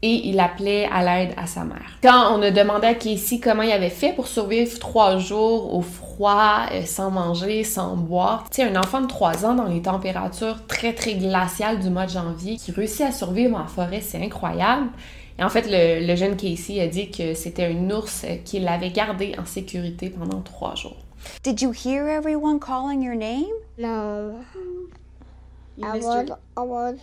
et 0.06 0.28
il 0.28 0.40
appelait 0.40 0.88
à 0.92 1.04
l'aide 1.04 1.34
à 1.36 1.48
sa 1.48 1.64
mère. 1.64 1.98
Quand 2.04 2.38
on 2.38 2.42
a 2.44 2.52
demandé 2.52 2.86
à 2.86 2.94
Casey 2.94 3.40
comment 3.40 3.64
il 3.64 3.72
avait 3.72 3.90
fait 3.90 4.14
pour 4.14 4.28
survivre 4.28 4.78
trois 4.78 5.18
jours 5.18 5.74
au 5.74 5.82
froid, 5.82 6.68
euh, 6.72 6.84
sans 6.86 7.10
manger, 7.10 7.64
sans 7.64 7.96
boire, 7.96 8.46
tu 8.52 8.62
sais, 8.62 8.70
un 8.70 8.80
enfant 8.80 9.02
de 9.02 9.08
trois 9.08 9.48
ans 9.48 9.56
dans 9.56 9.66
les 9.66 9.82
températures 9.82 10.68
très 10.68 10.94
très 10.94 11.16
glaciales 11.16 11.80
du 11.80 11.90
mois 11.90 12.06
de 12.06 12.12
janvier 12.12 12.58
qui 12.58 12.72
réussit 12.72 13.02
à 13.02 13.12
survivre 13.12 13.58
en 13.58 13.66
forêt, 13.66 14.00
c'est 14.00 14.24
incroyable. 14.24 14.90
Et 15.40 15.44
en 15.44 15.50
fait, 15.50 15.66
le, 15.68 16.16
jeune 16.16 16.38
Casey 16.38 16.80
a 16.80 16.88
dit 16.88 17.10
que 17.10 17.34
c'était 17.34 17.66
un 17.66 17.90
ours 17.90 18.26
qui 18.46 18.60
l'avait 18.60 18.92
gardé 18.92 19.34
en 19.40 19.46
sécurité 19.46 20.12
pendant 20.12 20.42
trois 20.42 20.76
jours. 20.76 20.98
Did 21.44 21.62
you 21.62 21.72
hear 21.72 22.08
everyone 22.08 22.60
calling 22.60 23.02
your 23.02 23.16
name? 23.16 23.52
No. 23.80 24.36
You 25.78 25.88
I, 25.88 25.98
was, 25.98 26.30
I 26.56 26.62
was 26.62 27.00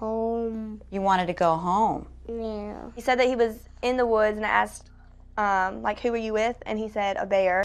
home. 0.00 0.80
You 0.92 1.02
wanted 1.02 1.26
to 1.26 1.34
go 1.34 1.56
home. 1.56 2.06
Yeah. 2.28 2.90
He 2.96 3.02
said 3.02 3.18
that 3.18 3.26
he 3.26 3.36
was 3.36 3.54
in 3.82 3.96
the 3.96 4.06
woods 4.06 4.36
and 4.36 4.46
I 4.46 4.48
asked, 4.48 4.90
um, 5.36 5.82
like, 5.82 6.00
who 6.00 6.10
were 6.10 6.16
you 6.16 6.32
with? 6.32 6.56
And 6.66 6.78
he 6.78 6.88
said, 6.88 7.16
a 7.16 7.26
bear. 7.26 7.64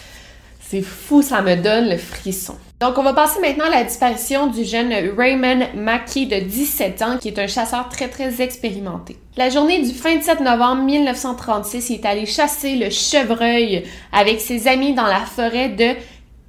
C'est 0.62 0.82
fou, 0.82 1.22
ça 1.22 1.42
me 1.42 1.56
donne 1.56 1.89
le 1.89 1.98
frisson. 1.98 2.56
Donc, 2.80 2.98
on 2.98 3.04
va 3.04 3.13
passer 3.13 3.39
maintenant 3.39 3.66
à 3.66 3.70
la 3.70 3.84
disparition 3.84 4.48
du 4.48 4.63
jeune 4.63 4.94
Raymond 5.18 5.68
Mackey 5.75 6.25
de 6.25 6.39
17 6.39 7.01
ans, 7.01 7.18
qui 7.18 7.30
est 7.30 7.39
un 7.39 7.48
chasseur 7.48 7.89
très, 7.89 8.08
très 8.08 8.42
expérimenté. 8.42 9.18
La 9.36 9.50
journée 9.50 9.82
du 9.82 9.92
27 9.92 10.42
novembre 10.42 10.84
1936, 10.84 11.89
il 11.89 11.96
est 11.96 12.06
allé 12.06 12.25
chasser 12.25 12.75
le 12.75 12.89
chevreuil 12.89 13.86
avec 14.12 14.42
ses 14.42 14.68
amis 14.68 14.94
dans 14.94 15.08
la 15.08 15.22
forêt 15.22 15.70
de 15.70 15.96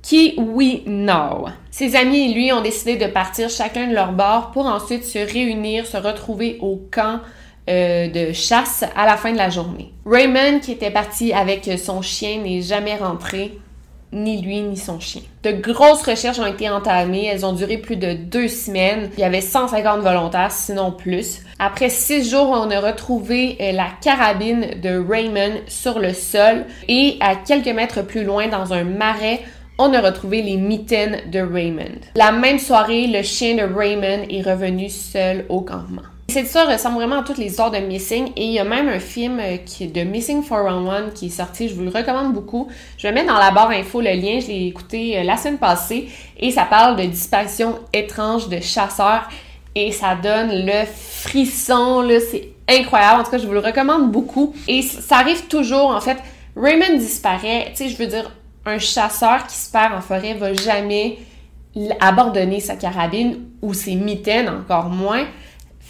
Kiwinau. 0.03 1.47
Ses 1.71 1.97
amis 1.97 2.31
et 2.31 2.35
lui 2.35 2.53
ont 2.53 2.63
décidé 2.63 2.97
de 2.97 3.07
partir 3.07 3.49
chacun 3.49 3.87
de 3.87 3.95
leur 3.95 4.13
bord 4.13 4.51
pour 4.51 4.67
ensuite 4.67 5.05
se 5.05 5.19
réunir, 5.19 5.87
se 5.87 5.97
retrouver 5.97 6.59
au 6.61 6.81
camp 6.93 7.21
euh, 7.69 8.09
de 8.09 8.33
chasse 8.33 8.85
à 8.97 9.07
la 9.07 9.17
fin 9.17 9.33
de 9.33 9.37
la 9.37 9.51
journée. 9.51 9.93
Raymond, 10.07 10.61
qui 10.61 10.73
était 10.73 10.91
parti 10.91 11.33
avec 11.33 11.71
son 11.79 12.03
chien, 12.03 12.41
n'est 12.43 12.63
jamais 12.63 12.97
rentré 12.97 13.59
ni 14.13 14.43
lui 14.43 14.61
ni 14.61 14.77
son 14.77 14.99
chien. 14.99 15.23
De 15.43 15.53
grosses 15.53 16.03
recherches 16.03 16.39
ont 16.39 16.47
été 16.47 16.69
entamées, 16.69 17.27
elles 17.27 17.47
ont 17.47 17.53
duré 17.53 17.79
plus 17.79 17.97
de 17.97 18.13
deux 18.13 18.49
semaines. 18.49 19.11
Il 19.17 19.21
y 19.21 19.25
avait 19.25 19.41
150 19.41 20.01
volontaires, 20.01 20.51
sinon 20.51 20.91
plus. 20.91 21.41
Après 21.59 21.91
six 21.91 22.29
jours, 22.29 22.51
on 22.51 22.71
a 22.71 22.81
retrouvé 22.81 23.57
euh, 23.61 23.73
la 23.73 23.87
carabine 24.03 24.81
de 24.83 24.99
Raymond 24.99 25.61
sur 25.69 25.99
le 25.99 26.13
sol 26.13 26.65
et 26.89 27.17
à 27.21 27.37
quelques 27.37 27.69
mètres 27.69 28.03
plus 28.03 28.25
loin, 28.25 28.49
dans 28.49 28.73
un 28.73 28.85
marais, 28.85 29.41
on 29.79 29.95
a 29.95 30.01
retrouvé 30.01 30.43
les 30.43 30.57
mitaines 30.57 31.31
de 31.31 31.41
Raymond. 31.41 32.01
La 32.15 32.33
même 32.33 32.59
soirée, 32.59 33.07
le 33.07 33.23
chien 33.23 33.55
de 33.55 33.63
Raymond 33.63 34.27
est 34.29 34.43
revenu 34.43 34.91
seul 34.91 35.47
au 35.49 35.63
campement. 35.63 36.03
Cette 36.31 36.47
histoire 36.47 36.71
ressemble 36.71 36.95
vraiment 36.95 37.21
à 37.21 37.23
toutes 37.25 37.39
les 37.39 37.47
histoires 37.47 37.73
de 37.73 37.79
Missing 37.79 38.29
et 38.37 38.45
il 38.45 38.53
y 38.53 38.61
a 38.61 38.65
même 38.65 38.89
un 38.89 39.01
film 39.01 39.41
euh, 39.41 39.57
qui 39.57 39.85
est 39.85 39.87
de 39.89 40.03
Missing 40.03 40.45
411 40.47 41.13
qui 41.13 41.27
est 41.27 41.31
sorti, 41.31 41.69
je 41.69 41.75
vous 41.75 41.83
le 41.83 41.91
recommande 41.91 42.33
beaucoup. 42.33 42.69
Je 42.99 43.09
vais 43.09 43.13
mettre 43.13 43.27
dans 43.27 43.39
la 43.39 43.51
barre 43.51 43.71
info 43.71 44.01
le 44.01 44.13
lien, 44.13 44.39
je 44.39 44.47
l'ai 44.47 44.69
écouté 44.69 45.19
euh, 45.19 45.25
la 45.25 45.37
semaine 45.37 45.59
passée 45.59 46.09
et 46.39 46.53
ça 46.53 46.67
parle 46.67 46.95
de 46.95 47.03
disparition 47.03 47.81
étrange 47.93 48.49
de 48.49 48.61
chasseurs 48.61 49.29
et 49.75 49.91
ça 49.91 50.15
donne 50.15 50.51
le 50.53 50.85
frisson, 50.87 52.09
c'est 52.31 52.51
incroyable. 52.69 53.23
En 53.23 53.25
tout 53.25 53.33
cas, 53.33 53.39
je 53.39 53.47
vous 53.49 53.53
le 53.53 53.59
recommande 53.59 54.13
beaucoup 54.13 54.55
et 54.69 54.83
ça 54.83 55.17
arrive 55.17 55.49
toujours 55.49 55.91
en 55.91 56.01
fait. 56.01 56.19
Raymond 56.55 56.97
disparaît, 56.97 57.73
tu 57.75 57.77
sais, 57.85 57.89
je 57.89 57.97
veux 57.97 58.07
dire, 58.07 58.31
un 58.67 58.79
chasseur 58.79 59.49
qui 59.49 59.57
se 59.57 59.71
perd 59.73 59.95
en 59.95 60.01
forêt 60.01 60.35
va 60.35 60.55
jamais 60.55 61.19
abandonner 61.99 62.61
sa 62.61 62.77
carabine 62.77 63.47
ou 63.63 63.75
ses 63.75 63.97
mitaines, 63.97 64.49
encore 64.49 64.91
moins. 64.91 65.25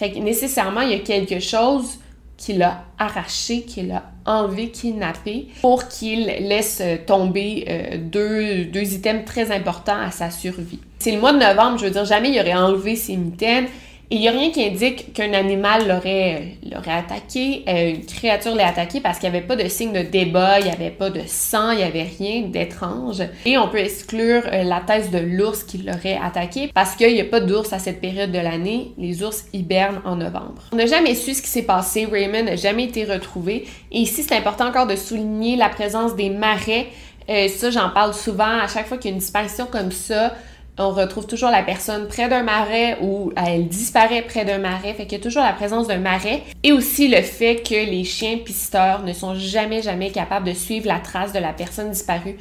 Fait 0.00 0.12
que 0.12 0.19
nécessairement, 0.19 0.80
il 0.80 0.92
y 0.92 0.95
a 0.95 1.00
quelque 1.00 1.40
chose 1.40 1.99
qui 2.38 2.54
l'a 2.54 2.85
arraché, 2.99 3.64
qui 3.64 3.83
l'a 3.83 4.04
enlevé, 4.25 4.71
kidnappé, 4.71 5.49
pour 5.61 5.88
qu'il 5.88 6.25
laisse 6.25 6.83
tomber 7.07 7.66
euh, 7.69 7.99
deux, 7.99 8.95
items 8.95 9.26
très 9.26 9.52
importants 9.52 10.00
à 10.00 10.11
sa 10.11 10.30
survie. 10.30 10.78
C'est 11.00 11.12
le 11.12 11.21
mois 11.21 11.35
de 11.35 11.38
novembre, 11.38 11.76
je 11.76 11.85
veux 11.85 11.90
dire, 11.90 12.07
jamais 12.07 12.30
il 12.30 12.40
aurait 12.40 12.54
enlevé 12.54 12.97
ses 12.97 13.14
mitaines, 13.14 13.66
il 14.12 14.21
n'y 14.21 14.26
a 14.26 14.33
rien 14.33 14.50
qui 14.50 14.64
indique 14.64 15.12
qu'un 15.12 15.33
animal 15.35 15.87
l'aurait, 15.87 16.57
attaqué, 16.87 17.62
euh, 17.69 17.90
une 17.90 18.05
créature 18.05 18.57
l'ait 18.57 18.64
attaqué 18.64 19.00
parce 19.00 19.21
qu'il 19.21 19.31
n'y 19.31 19.37
avait 19.37 19.47
pas 19.47 19.55
de 19.55 19.69
signe 19.69 19.93
de 19.93 20.02
débat, 20.02 20.59
il 20.59 20.64
n'y 20.64 20.73
avait 20.73 20.90
pas 20.90 21.11
de 21.11 21.21
sang, 21.29 21.71
il 21.71 21.79
n'y 21.79 21.85
avait 21.85 22.09
rien 22.19 22.43
d'étrange. 22.43 23.23
Et 23.47 23.57
on 23.57 23.69
peut 23.69 23.79
exclure 23.79 24.43
euh, 24.47 24.64
la 24.64 24.81
thèse 24.81 25.12
de 25.12 25.19
l'ours 25.19 25.62
qui 25.62 25.79
l'aurait 25.79 26.19
attaqué 26.21 26.71
parce 26.75 26.97
qu'il 26.97 27.14
n'y 27.14 27.21
a 27.21 27.25
pas 27.25 27.38
d'ours 27.38 27.73
à 27.73 27.79
cette 27.79 28.00
période 28.00 28.33
de 28.33 28.38
l'année. 28.38 28.93
Les 28.99 29.23
ours 29.23 29.45
hibernent 29.52 30.02
en 30.05 30.17
novembre. 30.17 30.62
On 30.73 30.76
n'a 30.76 30.87
jamais 30.87 31.14
su 31.14 31.35
ce 31.35 31.43
qui 31.43 31.49
s'est 31.49 31.62
passé. 31.62 32.05
Raymond 32.11 32.43
n'a 32.43 32.57
jamais 32.57 32.85
été 32.85 33.05
retrouvé. 33.05 33.69
Et 33.93 34.00
ici, 34.00 34.25
c'est 34.25 34.35
important 34.35 34.67
encore 34.67 34.88
de 34.88 34.97
souligner 34.97 35.55
la 35.55 35.69
présence 35.69 36.17
des 36.17 36.31
marais. 36.31 36.88
Euh, 37.29 37.47
ça, 37.47 37.71
j'en 37.71 37.90
parle 37.90 38.12
souvent. 38.12 38.59
À 38.59 38.67
chaque 38.67 38.88
fois 38.88 38.97
qu'il 38.97 39.11
y 39.11 39.12
a 39.12 39.14
une 39.14 39.21
disparition 39.21 39.67
comme 39.71 39.93
ça, 39.93 40.35
on 40.81 40.93
retrouve 40.93 41.27
toujours 41.27 41.51
la 41.51 41.63
personne 41.63 42.09
près 42.09 42.29
d'un 42.29 42.43
marais 42.43 42.97
ou 43.03 43.33
elle 43.37 43.69
disparaît 43.69 44.23
près 44.23 44.45
d'un 44.45 44.59
marais. 44.59 44.95
Fait 44.95 45.05
qu'il 45.05 45.19
y 45.19 45.21
a 45.21 45.23
toujours 45.23 45.43
la 45.43 45.53
présence 45.53 45.87
d'un 45.87 45.99
marais. 45.99 46.43
Et 46.63 46.73
aussi 46.73 47.09
le 47.09 47.21
fait 47.21 47.57
que 47.57 47.75
les 47.75 48.05
chiens 48.05 48.39
pisteurs 48.39 49.03
ne 49.03 49.13
sont 49.13 49.35
jamais, 49.35 49.83
jamais 49.83 50.11
capables 50.11 50.47
de 50.47 50.55
suivre 50.55 50.87
la 50.87 50.99
trace 50.99 51.33
de 51.33 51.39
la 51.39 51.53
personne 51.53 51.91
disparue. 51.91 52.37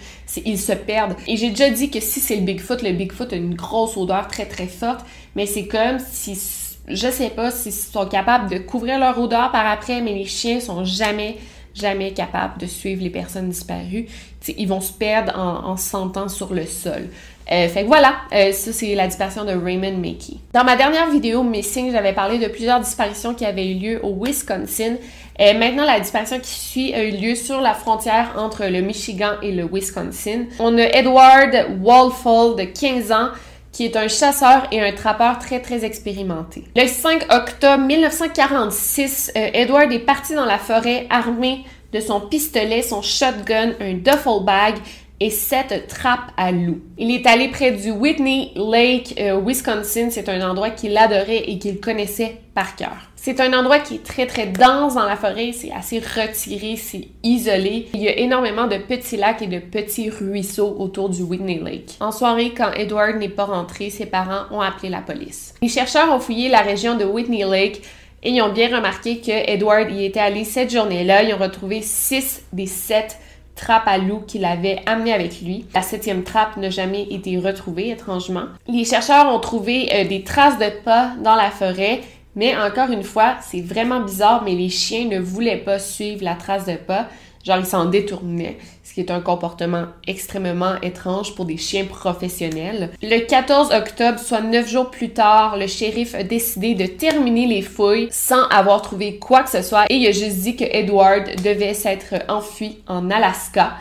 Ils 0.46 0.60
se 0.60 0.72
perdent. 0.72 1.16
Et 1.28 1.36
j'ai 1.36 1.50
déjà 1.50 1.70
dit 1.70 1.90
que 1.90 2.00
si 2.00 2.22
c'est 2.22 2.38
le 2.38 2.44
Bigfoot, 2.44 2.82
le 2.82 2.94
Bigfoot 2.94 3.34
a 3.34 3.36
une 3.36 3.56
grosse 3.56 3.98
odeur 3.98 4.28
très, 4.30 4.46
très 4.46 4.68
forte. 4.68 5.06
Mais 5.36 5.46
c'est 5.46 5.68
comme 5.68 6.00
si 6.00 6.40
je 6.88 7.12
sais 7.12 7.30
pas 7.30 7.52
s'ils 7.52 7.74
sont 7.74 8.08
capables 8.08 8.50
de 8.50 8.58
couvrir 8.58 9.00
leur 9.00 9.20
odeur 9.20 9.52
par 9.52 9.68
après, 9.68 10.02
mais 10.02 10.14
les 10.14 10.26
chiens 10.26 10.60
sont 10.60 10.86
jamais 10.86 11.38
jamais 11.76 12.14
capables 12.14 12.60
de 12.60 12.66
suivre 12.66 13.04
les 13.04 13.10
personnes 13.10 13.50
disparues. 13.50 14.08
ils 14.48 14.68
vont 14.68 14.82
se 14.82 14.94
perdre 14.94 15.38
en, 15.38 15.66
en 15.66 15.78
sentant 15.78 16.28
sur 16.28 16.54
le 16.54 16.66
sol. 16.66 17.10
Euh, 17.52 17.68
fait 17.68 17.84
voilà, 17.84 18.18
euh, 18.32 18.52
ça 18.52 18.72
c'est 18.72 18.94
la 18.94 19.08
disparition 19.08 19.44
de 19.44 19.54
Raymond 19.54 19.98
Mackey. 19.98 20.34
Dans 20.54 20.64
ma 20.64 20.76
dernière 20.76 21.10
vidéo 21.10 21.42
Missing, 21.42 21.92
j'avais 21.92 22.14
parlé 22.14 22.38
de 22.38 22.48
plusieurs 22.48 22.80
disparitions 22.80 23.34
qui 23.34 23.46
avaient 23.46 23.68
eu 23.72 23.76
lieu 23.76 24.06
au 24.06 24.16
Wisconsin. 24.24 24.98
Et 25.40 25.54
maintenant, 25.54 25.86
la 25.86 26.00
disparition 26.00 26.40
qui 26.40 26.52
suit 26.52 26.94
a 26.94 27.04
eu 27.04 27.12
lieu 27.12 27.34
sur 27.34 27.62
la 27.62 27.74
frontière 27.74 28.34
entre 28.38 28.66
le 28.66 28.82
Michigan 28.82 29.32
et 29.42 29.52
le 29.52 29.68
Wisconsin. 29.72 30.46
On 30.60 30.78
a 30.78 30.84
Edward 30.84 31.80
Walfall 31.82 32.56
de 32.56 32.66
15 32.66 33.12
ans 33.12 33.30
qui 33.72 33.86
est 33.86 33.96
un 33.96 34.08
chasseur 34.08 34.68
et 34.72 34.82
un 34.82 34.92
trappeur 34.92 35.40
très 35.40 35.62
très 35.62 35.86
expérimenté. 35.86 36.66
Le 36.76 36.88
5 36.88 37.32
octobre 37.32 37.84
1946, 37.84 39.32
euh, 39.36 39.50
Edward 39.54 39.92
est 39.92 40.00
parti 40.00 40.36
dans 40.36 40.46
la 40.46 40.58
forêt 40.58 41.08
armé 41.10 41.66
de 41.94 42.00
son 42.00 42.20
pistolet, 42.20 42.82
son 42.82 43.02
shotgun, 43.02 43.74
un 43.80 43.94
duffel 43.94 44.44
bag 44.44 44.76
et 45.20 45.30
sept 45.30 45.88
trappes 45.88 46.32
à 46.38 46.52
loups. 46.52 46.82
Il 46.98 47.12
est 47.12 47.28
allé 47.28 47.50
près 47.50 47.72
du 47.72 47.92
Whitney 47.92 48.52
Lake, 48.56 49.16
euh, 49.20 49.40
Wisconsin. 49.40 50.10
C'est 50.10 50.30
un 50.30 50.48
endroit 50.50 50.70
qu'il 50.70 50.98
adorait 50.98 51.44
et 51.50 51.60
qu'il 51.60 51.80
connaissait 51.80 52.38
par 52.54 52.76
cœur. 52.76 52.96
C'est 53.16 53.42
un 53.42 53.52
endroit 53.52 53.80
qui 53.80 53.96
est 53.96 54.04
très 54.04 54.26
très 54.28 54.48
dense 54.48 54.96
dans 54.96 55.04
la 55.04 55.18
forêt, 55.18 55.52
c'est 55.52 55.72
assez 55.72 56.00
retiré, 56.00 56.78
c'est 56.78 57.10
isolé. 57.22 57.90
Il 57.94 58.02
y 58.02 58.08
a 58.08 58.18
énormément 58.18 58.68
de 58.68 58.78
petits 58.78 59.18
lacs 59.18 59.42
et 59.42 59.48
de 59.48 59.60
petits 59.60 60.10
ruisseaux 60.10 60.78
autour 60.80 61.10
du 61.10 61.22
Whitney 61.22 61.60
Lake. 61.62 61.98
En 62.00 62.14
soirée, 62.14 62.54
quand 62.56 62.72
Edward 62.72 63.18
n'est 63.18 63.28
pas 63.28 63.44
rentré, 63.44 63.90
ses 63.90 64.06
parents 64.06 64.46
ont 64.52 64.62
appelé 64.62 64.90
la 64.90 65.02
police. 65.02 65.54
Les 65.62 65.68
chercheurs 65.68 66.14
ont 66.14 66.20
fouillé 66.20 66.48
la 66.48 66.62
région 66.62 66.96
de 66.96 67.04
Whitney 67.04 67.44
Lake 67.44 67.82
et 68.24 68.32
ils 68.32 68.42
ont 68.42 68.54
bien 68.54 68.74
remarqué 68.76 69.20
que 69.20 69.32
Edward 69.32 69.92
y 69.92 70.06
était 70.06 70.20
allé 70.20 70.46
cette 70.46 70.72
journée-là. 70.72 71.24
Ils 71.24 71.34
ont 71.34 71.38
retrouvé 71.38 71.82
six 71.82 72.44
des 72.54 72.68
sept 72.68 73.18
trappe 73.60 73.88
à 73.88 73.98
loup 73.98 74.22
qu'il 74.26 74.46
avait 74.46 74.80
amené 74.86 75.14
avec 75.14 75.42
lui. 75.42 75.66
La 75.76 75.82
septième 75.82 76.24
trappe 76.24 76.58
n'a 76.58 76.70
jamais 76.70 77.04
été 77.12 77.38
retrouvée, 77.38 77.90
étrangement. 77.90 78.46
Les 78.68 78.86
chercheurs 78.86 79.34
ont 79.34 79.40
trouvé 79.40 79.90
euh, 79.94 80.08
des 80.08 80.24
traces 80.24 80.58
de 80.58 80.70
pas 80.84 81.12
dans 81.24 81.36
la 81.36 81.52
forêt, 81.52 82.02
mais 82.36 82.56
encore 82.58 82.90
une 82.90 83.04
fois, 83.04 83.36
c'est 83.42 83.62
vraiment 83.62 84.00
bizarre, 84.00 84.44
mais 84.44 84.56
les 84.56 84.70
chiens 84.70 85.06
ne 85.06 85.20
voulaient 85.20 85.58
pas 85.58 85.78
suivre 85.78 86.24
la 86.24 86.36
trace 86.36 86.66
de 86.66 86.76
pas. 86.76 87.08
Genre, 87.44 87.58
ils 87.58 87.66
s'en 87.66 87.86
détournaient, 87.86 88.58
qui 89.00 89.06
est 89.06 89.12
un 89.12 89.22
comportement 89.22 89.86
extrêmement 90.08 90.76
étrange 90.82 91.34
pour 91.34 91.46
des 91.46 91.56
chiens 91.56 91.86
professionnels. 91.86 92.90
Le 93.02 93.26
14 93.26 93.72
octobre, 93.72 94.20
soit 94.20 94.42
neuf 94.42 94.70
jours 94.70 94.92
plus 94.92 95.12
tard, 95.12 95.56
le 95.56 95.68
shérif 95.68 96.16
a 96.16 96.24
décidé 96.24 96.76
de 96.76 96.86
terminer 96.86 97.48
les 97.48 97.62
fouilles 97.62 98.10
sans 98.12 98.44
avoir 98.50 98.82
trouvé 98.82 99.16
quoi 99.16 99.44
que 99.44 99.52
ce 99.52 99.62
soit 99.62 99.86
et 99.90 99.96
il 99.96 100.08
a 100.08 100.12
juste 100.12 100.40
dit 100.40 100.58
que 100.58 100.66
Edward 100.66 101.42
devait 101.42 101.74
s'être 101.74 102.16
enfui 102.28 102.80
en 102.88 103.10
Alaska. 103.10 103.76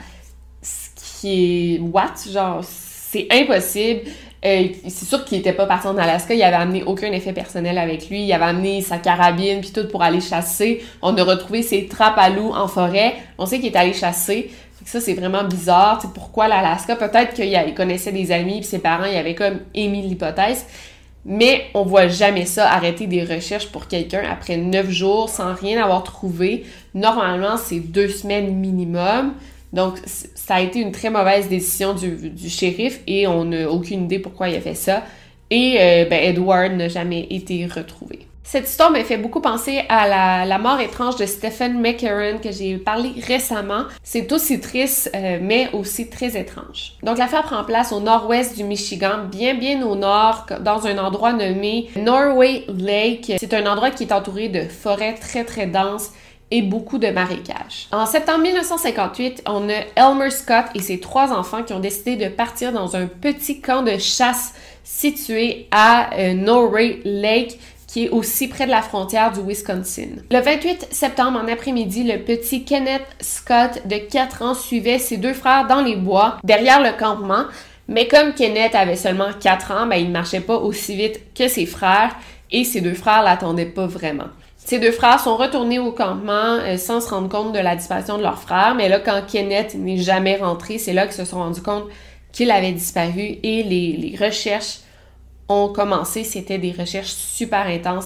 Ce 0.62 0.90
qui 0.94 1.74
est... 1.74 1.78
What? 1.80 2.14
Genre, 2.30 2.62
c'est 2.62 3.26
impossible. 3.32 4.02
Euh, 4.44 4.68
c'est 4.86 5.04
sûr 5.04 5.24
qu'il 5.24 5.38
était 5.38 5.52
pas 5.52 5.66
parti 5.66 5.88
en 5.88 5.98
Alaska, 5.98 6.32
il 6.32 6.40
avait 6.44 6.54
amené 6.54 6.84
aucun 6.84 7.10
effet 7.10 7.32
personnel 7.32 7.76
avec 7.76 8.08
lui, 8.08 8.22
il 8.22 8.32
avait 8.32 8.44
amené 8.44 8.82
sa 8.82 8.98
carabine 8.98 9.60
puis 9.60 9.72
tout 9.72 9.88
pour 9.88 10.00
aller 10.00 10.20
chasser. 10.20 10.84
On 11.02 11.16
a 11.16 11.24
retrouvé 11.24 11.62
ses 11.62 11.88
trappes 11.88 12.18
à 12.18 12.30
loups 12.30 12.52
en 12.54 12.68
forêt. 12.68 13.16
On 13.36 13.46
sait 13.46 13.58
qu'il 13.58 13.72
est 13.72 13.76
allé 13.76 13.92
chasser. 13.92 14.52
Ça, 14.88 15.02
c'est 15.02 15.12
vraiment 15.12 15.44
bizarre. 15.44 15.98
C'est 16.00 16.14
pourquoi 16.14 16.48
l'Alaska? 16.48 16.96
Peut-être 16.96 17.34
qu'il 17.34 17.74
connaissait 17.74 18.10
des 18.10 18.32
amis 18.32 18.60
puis 18.60 18.64
ses 18.64 18.78
parents, 18.78 19.04
il 19.04 19.18
avait 19.18 19.34
comme 19.34 19.58
émis 19.74 20.00
l'hypothèse. 20.00 20.64
Mais 21.26 21.64
on 21.74 21.82
voit 21.82 22.08
jamais 22.08 22.46
ça 22.46 22.72
arrêter 22.72 23.06
des 23.06 23.22
recherches 23.22 23.66
pour 23.66 23.86
quelqu'un 23.86 24.22
après 24.30 24.56
neuf 24.56 24.88
jours 24.88 25.28
sans 25.28 25.52
rien 25.52 25.84
avoir 25.84 26.04
trouvé. 26.04 26.64
Normalement, 26.94 27.58
c'est 27.58 27.80
deux 27.80 28.08
semaines 28.08 28.54
minimum. 28.54 29.34
Donc, 29.74 29.98
ça 30.06 30.54
a 30.54 30.62
été 30.62 30.78
une 30.78 30.92
très 30.92 31.10
mauvaise 31.10 31.50
décision 31.50 31.92
du, 31.92 32.48
shérif 32.48 33.00
et 33.06 33.26
on 33.26 33.44
n'a 33.44 33.70
aucune 33.70 34.04
idée 34.04 34.20
pourquoi 34.20 34.48
il 34.48 34.56
a 34.56 34.62
fait 34.62 34.72
ça. 34.72 35.04
Et 35.50 35.76
euh, 35.78 36.06
ben, 36.08 36.18
Edward 36.18 36.72
n'a 36.72 36.88
jamais 36.88 37.26
été 37.28 37.66
retrouvé. 37.66 38.27
Cette 38.50 38.66
histoire 38.66 38.90
m'a 38.90 39.04
fait 39.04 39.18
beaucoup 39.18 39.42
penser 39.42 39.82
à 39.90 40.46
la, 40.46 40.58
mort 40.58 40.80
étrange 40.80 41.16
de 41.16 41.26
Stephen 41.26 41.82
McCarran 41.82 42.38
que 42.42 42.50
j'ai 42.50 42.78
parlé 42.78 43.12
récemment. 43.26 43.82
C'est 44.02 44.32
aussi 44.32 44.58
triste, 44.58 45.10
euh, 45.14 45.38
mais 45.42 45.68
aussi 45.74 46.08
très 46.08 46.34
étrange. 46.34 46.94
Donc 47.02 47.18
l'affaire 47.18 47.42
prend 47.42 47.62
place 47.62 47.92
au 47.92 48.00
nord-ouest 48.00 48.56
du 48.56 48.64
Michigan, 48.64 49.26
bien 49.30 49.52
bien 49.52 49.82
au 49.86 49.96
nord, 49.96 50.46
dans 50.60 50.86
un 50.86 50.96
endroit 50.96 51.34
nommé 51.34 51.90
Norway 51.96 52.64
Lake. 52.68 53.34
C'est 53.38 53.52
un 53.52 53.70
endroit 53.70 53.90
qui 53.90 54.04
est 54.04 54.12
entouré 54.12 54.48
de 54.48 54.62
forêts 54.62 55.16
très 55.16 55.44
très 55.44 55.66
denses 55.66 56.12
et 56.50 56.62
beaucoup 56.62 56.96
de 56.96 57.08
marécages. 57.08 57.88
En 57.92 58.06
septembre 58.06 58.44
1958, 58.44 59.42
on 59.46 59.68
a 59.68 59.82
Elmer 59.94 60.30
Scott 60.30 60.64
et 60.74 60.80
ses 60.80 61.00
trois 61.00 61.34
enfants 61.34 61.64
qui 61.64 61.74
ont 61.74 61.80
décidé 61.80 62.16
de 62.16 62.28
partir 62.28 62.72
dans 62.72 62.96
un 62.96 63.08
petit 63.08 63.60
camp 63.60 63.82
de 63.82 63.98
chasse 63.98 64.54
situé 64.84 65.68
à 65.70 66.14
euh, 66.14 66.32
Norway 66.32 67.00
Lake 67.04 67.58
qui 67.88 68.04
est 68.04 68.10
aussi 68.10 68.46
près 68.48 68.66
de 68.66 68.70
la 68.70 68.82
frontière 68.82 69.32
du 69.32 69.40
Wisconsin. 69.40 70.08
Le 70.30 70.40
28 70.40 70.88
septembre 70.90 71.40
en 71.42 71.48
après-midi, 71.48 72.04
le 72.04 72.18
petit 72.18 72.64
Kenneth 72.64 73.06
Scott 73.18 73.82
de 73.86 73.96
4 73.96 74.42
ans 74.42 74.54
suivait 74.54 74.98
ses 74.98 75.16
deux 75.16 75.32
frères 75.32 75.66
dans 75.66 75.80
les 75.80 75.96
bois 75.96 76.36
derrière 76.44 76.82
le 76.82 76.96
campement, 76.96 77.44
mais 77.88 78.06
comme 78.06 78.34
Kenneth 78.34 78.74
avait 78.74 78.94
seulement 78.94 79.30
4 79.40 79.72
ans, 79.72 79.86
ben, 79.86 79.96
il 79.96 80.08
ne 80.08 80.12
marchait 80.12 80.42
pas 80.42 80.56
aussi 80.56 80.94
vite 80.94 81.34
que 81.34 81.48
ses 81.48 81.64
frères 81.64 82.14
et 82.52 82.64
ses 82.64 82.82
deux 82.82 82.94
frères 82.94 83.22
l'attendaient 83.22 83.64
pas 83.64 83.86
vraiment. 83.86 84.28
Ses 84.58 84.78
deux 84.78 84.92
frères 84.92 85.18
sont 85.18 85.38
retournés 85.38 85.78
au 85.78 85.92
campement 85.92 86.58
euh, 86.60 86.76
sans 86.76 87.00
se 87.00 87.08
rendre 87.08 87.30
compte 87.30 87.54
de 87.54 87.58
la 87.58 87.74
disparition 87.74 88.18
de 88.18 88.22
leur 88.22 88.38
frère, 88.38 88.74
mais 88.76 88.90
là, 88.90 89.00
quand 89.00 89.22
Kenneth 89.26 89.74
n'est 89.74 89.96
jamais 89.96 90.36
rentré, 90.36 90.76
c'est 90.76 90.92
là 90.92 91.06
qu'ils 91.06 91.16
se 91.16 91.24
sont 91.24 91.38
rendus 91.38 91.62
compte 91.62 91.84
qu'il 92.32 92.50
avait 92.50 92.72
disparu 92.72 93.38
et 93.42 93.62
les 93.62 94.14
recherches 94.20 94.80
ont 95.48 95.72
commencé. 95.72 96.24
C'était 96.24 96.58
des 96.58 96.72
recherches 96.72 97.12
super 97.12 97.66
intenses. 97.66 98.04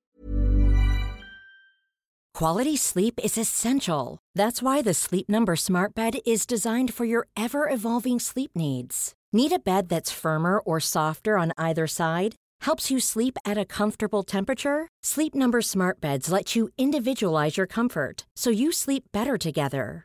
Quality 2.34 2.76
sleep 2.76 3.20
is 3.22 3.38
essential. 3.38 4.18
That's 4.34 4.62
why 4.62 4.82
the 4.82 4.94
Sleep 4.94 5.28
Number 5.28 5.54
Smart 5.54 5.94
Bed 5.94 6.18
is 6.26 6.46
designed 6.46 6.92
for 6.92 7.04
your 7.04 7.28
ever 7.36 7.68
evolving 7.68 8.18
sleep 8.18 8.52
needs. 8.56 9.12
Need 9.32 9.52
a 9.52 9.58
bed 9.58 9.88
that's 9.88 10.10
firmer 10.10 10.58
or 10.58 10.80
softer 10.80 11.38
on 11.38 11.52
either 11.56 11.86
side? 11.86 12.34
Helps 12.62 12.90
you 12.90 12.98
sleep 13.00 13.38
at 13.44 13.58
a 13.58 13.64
comfortable 13.64 14.22
temperature? 14.22 14.88
Sleep 15.02 15.34
Number 15.34 15.60
Smart 15.60 16.00
Beds 16.00 16.32
let 16.32 16.56
you 16.56 16.70
individualize 16.78 17.56
your 17.56 17.66
comfort 17.66 18.24
so 18.34 18.50
you 18.50 18.72
sleep 18.72 19.04
better 19.12 19.38
together. 19.38 20.04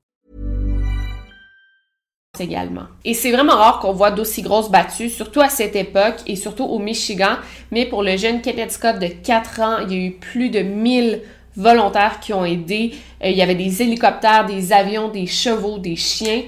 également. 2.39 2.85
Et 3.03 3.13
c'est 3.13 3.31
vraiment 3.31 3.55
rare 3.55 3.79
qu'on 3.79 3.91
voit 3.91 4.11
d'aussi 4.11 4.41
grosses 4.41 4.71
battues, 4.71 5.09
surtout 5.09 5.41
à 5.41 5.49
cette 5.49 5.75
époque 5.75 6.17
et 6.27 6.35
surtout 6.35 6.63
au 6.63 6.79
Michigan. 6.79 7.35
Mais 7.71 7.85
pour 7.85 8.03
le 8.03 8.15
jeune 8.15 8.41
Kenneth 8.41 8.71
Scott 8.71 8.99
de 8.99 9.07
4 9.07 9.59
ans, 9.59 9.77
il 9.79 9.91
y 9.91 9.95
a 9.95 10.05
eu 10.07 10.11
plus 10.11 10.49
de 10.49 10.59
1000 10.59 11.21
volontaires 11.57 12.19
qui 12.21 12.33
ont 12.33 12.45
aidé. 12.45 12.93
Euh, 13.23 13.29
il 13.29 13.35
y 13.35 13.41
avait 13.41 13.55
des 13.55 13.81
hélicoptères, 13.81 14.45
des 14.45 14.71
avions, 14.71 15.09
des 15.09 15.27
chevaux, 15.27 15.77
des 15.77 15.97
chiens. 15.97 16.43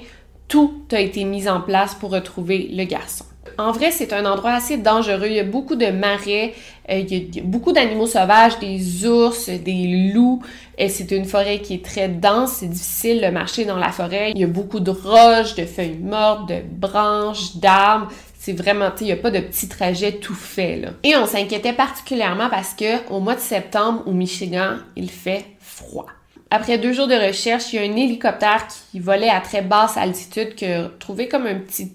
Tout 0.48 0.84
a 0.92 1.00
été 1.00 1.24
mis 1.24 1.48
en 1.48 1.60
place 1.60 1.94
pour 1.94 2.10
retrouver 2.10 2.70
le 2.72 2.84
garçon. 2.84 3.24
En 3.58 3.72
vrai, 3.72 3.90
c'est 3.90 4.12
un 4.12 4.24
endroit 4.26 4.52
assez 4.52 4.76
dangereux. 4.76 5.26
Il 5.26 5.34
y 5.34 5.40
a 5.40 5.44
beaucoup 5.44 5.76
de 5.76 5.86
marais, 5.86 6.54
euh, 6.90 6.98
il 6.98 7.36
y 7.36 7.40
a 7.40 7.42
beaucoup 7.42 7.72
d'animaux 7.72 8.06
sauvages, 8.06 8.58
des 8.58 9.06
ours, 9.06 9.48
des 9.48 10.12
loups. 10.12 10.42
Et 10.78 10.88
c'est 10.88 11.10
une 11.12 11.24
forêt 11.24 11.60
qui 11.60 11.74
est 11.74 11.84
très 11.84 12.08
dense. 12.08 12.56
C'est 12.60 12.68
difficile 12.68 13.20
de 13.20 13.28
marcher 13.28 13.64
dans 13.64 13.76
la 13.76 13.90
forêt. 13.90 14.32
Il 14.34 14.40
y 14.40 14.44
a 14.44 14.48
beaucoup 14.48 14.80
de 14.80 14.90
roches, 14.90 15.54
de 15.54 15.64
feuilles 15.64 15.98
mortes, 16.00 16.48
de 16.48 16.60
branches, 16.66 17.56
d'arbres. 17.56 18.08
C'est 18.38 18.52
vraiment, 18.52 18.90
il 19.00 19.06
n'y 19.06 19.12
a 19.12 19.16
pas 19.16 19.30
de 19.30 19.40
petit 19.40 19.68
trajet 19.68 20.12
tout 20.12 20.34
fait. 20.34 20.82
Et 21.02 21.16
on 21.16 21.26
s'inquiétait 21.26 21.72
particulièrement 21.72 22.50
parce 22.50 22.74
que 22.74 23.08
au 23.10 23.20
mois 23.20 23.36
de 23.36 23.40
septembre, 23.40 24.02
au 24.06 24.12
Michigan, 24.12 24.76
il 24.96 25.10
fait 25.10 25.44
froid. 25.60 26.06
Après 26.50 26.78
deux 26.78 26.92
jours 26.92 27.08
de 27.08 27.14
recherche, 27.14 27.72
il 27.72 27.76
y 27.76 27.78
a 27.78 27.82
un 27.82 27.96
hélicoptère 27.96 28.66
qui 28.90 29.00
volait 29.00 29.30
à 29.30 29.40
très 29.40 29.62
basse 29.62 29.96
altitude 29.96 30.54
qui 30.54 30.66
a 30.66 30.90
trouvé 31.00 31.26
comme 31.26 31.46
un 31.46 31.56
petit 31.56 31.94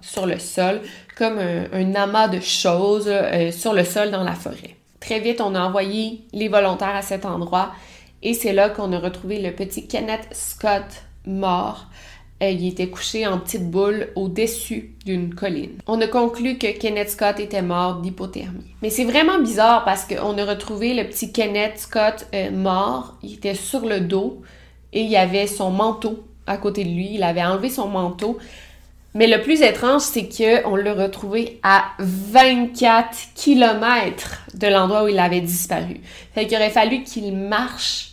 sur 0.00 0.26
le 0.26 0.38
sol, 0.38 0.80
comme 1.16 1.38
un, 1.38 1.94
amas 1.94 2.28
de 2.28 2.40
choses 2.40 3.08
euh, 3.08 3.50
sur 3.52 3.72
le 3.74 3.84
sol 3.84 4.10
dans 4.10 4.24
la 4.24 4.34
forêt. 4.34 4.76
Très 5.00 5.20
vite, 5.20 5.40
on 5.40 5.54
a 5.54 5.60
envoyé 5.60 6.22
les 6.32 6.48
volontaires 6.48 6.94
à 6.94 7.02
cet 7.02 7.24
endroit 7.24 7.72
et 8.22 8.34
c'est 8.34 8.52
là 8.52 8.68
qu'on 8.68 8.92
a 8.92 8.98
retrouvé 8.98 9.40
le 9.40 9.52
petit 9.52 9.86
Kenneth 9.86 10.28
Scott 10.32 11.04
mort. 11.26 11.86
Euh, 12.42 12.50
il 12.50 12.68
était 12.68 12.88
couché 12.88 13.26
en 13.26 13.38
petite 13.38 13.70
boule 13.70 14.08
au-dessus 14.14 14.94
d'une 15.04 15.34
colline. 15.34 15.78
On 15.86 16.00
a 16.00 16.06
conclu 16.06 16.56
que 16.56 16.78
Kenneth 16.78 17.10
Scott 17.10 17.38
était 17.38 17.62
mort 17.62 17.96
d'hypothermie. 17.96 18.74
Mais 18.82 18.90
c'est 18.90 19.04
vraiment 19.04 19.38
bizarre 19.40 19.84
parce 19.84 20.04
qu'on 20.04 20.38
a 20.38 20.44
retrouvé 20.44 20.94
le 20.94 21.04
petit 21.04 21.32
Kenneth 21.32 21.78
Scott 21.78 22.26
euh, 22.34 22.50
mort. 22.50 23.18
Il 23.22 23.34
était 23.34 23.54
sur 23.54 23.86
le 23.86 24.00
dos 24.00 24.42
et 24.92 25.02
il 25.02 25.10
y 25.10 25.16
avait 25.16 25.46
son 25.46 25.70
manteau 25.70 26.24
à 26.46 26.56
côté 26.56 26.84
de 26.84 26.90
lui. 26.90 27.14
Il 27.14 27.22
avait 27.22 27.44
enlevé 27.44 27.68
son 27.68 27.88
manteau. 27.88 28.38
Mais 29.14 29.26
le 29.26 29.42
plus 29.42 29.62
étrange, 29.62 30.02
c'est 30.02 30.28
qu'on 30.28 30.76
l'a 30.76 30.94
retrouvé 30.94 31.58
à 31.62 31.86
24 31.98 33.08
km 33.34 34.42
de 34.54 34.66
l'endroit 34.68 35.04
où 35.04 35.08
il 35.08 35.18
avait 35.18 35.40
disparu. 35.40 36.00
Fait 36.34 36.46
qu'il 36.46 36.56
aurait 36.56 36.70
fallu 36.70 37.02
qu'il 37.02 37.36
marche 37.36 38.12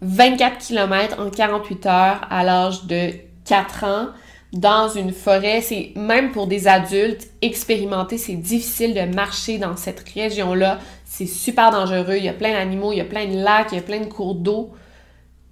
24 0.00 0.58
km 0.58 1.20
en 1.20 1.30
48 1.30 1.86
heures 1.86 2.20
à 2.28 2.42
l'âge 2.42 2.84
de 2.86 3.10
4 3.44 3.84
ans 3.84 4.08
dans 4.52 4.88
une 4.88 5.12
forêt. 5.12 5.60
C'est 5.60 5.92
même 5.94 6.32
pour 6.32 6.48
des 6.48 6.66
adultes 6.66 7.28
expérimentés, 7.40 8.18
c'est 8.18 8.34
difficile 8.34 8.94
de 8.94 9.14
marcher 9.14 9.58
dans 9.58 9.76
cette 9.76 10.08
région-là. 10.08 10.80
C'est 11.04 11.26
super 11.26 11.70
dangereux. 11.70 12.16
Il 12.16 12.24
y 12.24 12.28
a 12.28 12.32
plein 12.32 12.52
d'animaux, 12.52 12.92
il 12.92 12.98
y 12.98 13.00
a 13.00 13.04
plein 13.04 13.26
de 13.26 13.36
lacs, 13.36 13.68
il 13.70 13.76
y 13.76 13.78
a 13.78 13.82
plein 13.82 14.00
de 14.00 14.06
cours 14.06 14.34
d'eau. 14.34 14.72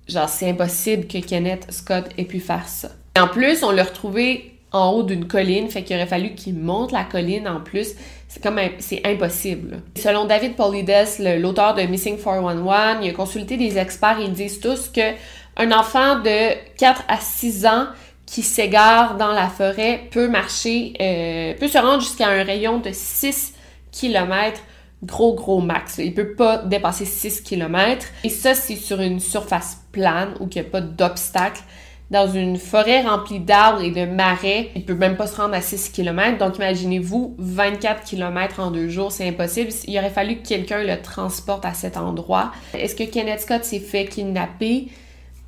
Genre, 0.09 0.29
c'est 0.29 0.51
impossible 0.51 1.07
que 1.07 1.19
Kenneth 1.19 1.71
Scott 1.71 2.07
ait 2.19 2.25
pu 2.25 2.41
faire 2.41 2.69
ça. 2.69 2.91
Et 3.17 3.21
en 3.21 3.29
plus, 3.29 3.63
on 3.63 3.71
l'a 3.71 3.85
retrouvé 3.85 4.54
en 4.75 4.91
haut 4.91 5.03
d'une 5.05 5.27
colline, 5.27 5.71
fait 5.71 5.85
qu'il 5.85 5.97
aurait 5.97 6.07
fallu 6.07 6.35
qu'il 6.35 6.57
monte 6.57 6.93
la 6.93 7.05
colline 7.05 7.49
en 7.49 7.61
plus. 7.61 7.93
C'est 8.29 8.43
comme 8.43 8.59
c'est 8.81 9.07
impossible. 9.07 9.81
Selon 9.97 10.25
David 10.25 10.57
Polides, 10.57 10.93
l'auteur 11.39 11.75
de 11.75 11.83
Missing 11.83 12.17
411, 12.17 12.99
il 13.03 13.11
a 13.11 13.13
consulté 13.13 13.57
des 13.57 13.79
experts 13.79 14.19
et 14.19 14.25
ils 14.25 14.33
disent 14.33 14.61
tous 14.61 14.89
que 14.89 15.13
un 15.57 15.71
enfant 15.71 16.17
de 16.17 16.55
4 16.77 17.05
à 17.07 17.19
6 17.21 17.67
ans 17.67 17.87
qui 18.27 18.43
s'égare 18.43 19.17
dans 19.17 19.33
la 19.33 19.49
forêt 19.49 20.09
peut 20.11 20.29
marcher, 20.29 20.95
euh, 21.01 21.55
peut 21.55 21.69
se 21.69 21.79
rendre 21.79 22.01
jusqu'à 22.01 22.29
un 22.29 22.43
rayon 22.43 22.79
de 22.79 22.91
6 22.93 23.55
km 23.93 24.61
gros 25.05 25.35
gros 25.35 25.61
max. 25.61 25.99
Il 25.99 26.15
peut 26.15 26.35
pas 26.35 26.59
dépasser 26.59 27.05
6 27.05 27.43
km. 27.43 28.07
Et 28.25 28.29
ça, 28.29 28.55
c'est 28.55 28.77
sur 28.77 29.01
une 29.01 29.21
surface 29.21 29.79
plane 29.93 30.35
où 30.41 30.49
il 30.51 30.61
n'y 30.61 30.67
a 30.67 30.71
pas 30.71 30.81
d'obstacle 30.81 31.63
dans 32.11 32.29
une 32.29 32.57
forêt 32.59 33.03
remplie 33.03 33.41
d'arbres 33.41 33.83
et 33.83 33.91
de 33.91 34.05
marais. 34.05 34.71
Il 34.77 34.85
peut 34.85 34.95
même 34.95 35.17
pas 35.17 35.27
se 35.27 35.37
rendre 35.37 35.55
à 35.55 35.61
6 35.61 35.91
km. 35.91 36.39
Donc 36.39 36.57
imaginez-vous 36.57 37.35
24 37.39 38.05
km 38.05 38.61
en 38.61 38.71
deux 38.71 38.89
jours, 38.89 39.11
c'est 39.11 39.29
impossible. 39.29 39.71
Il 39.87 39.99
aurait 39.99 40.11
fallu 40.11 40.37
que 40.37 40.47
quelqu'un 40.47 40.83
le 40.85 41.01
transporte 41.01 41.65
à 41.65 41.75
cet 41.75 41.97
endroit. 41.97 42.53
Est-ce 42.75 42.95
que 42.95 43.05
Kenneth 43.05 43.41
Scott 43.41 43.65
s'est 43.65 43.81
fait 43.81 44.07
kidnapper? 44.07 44.89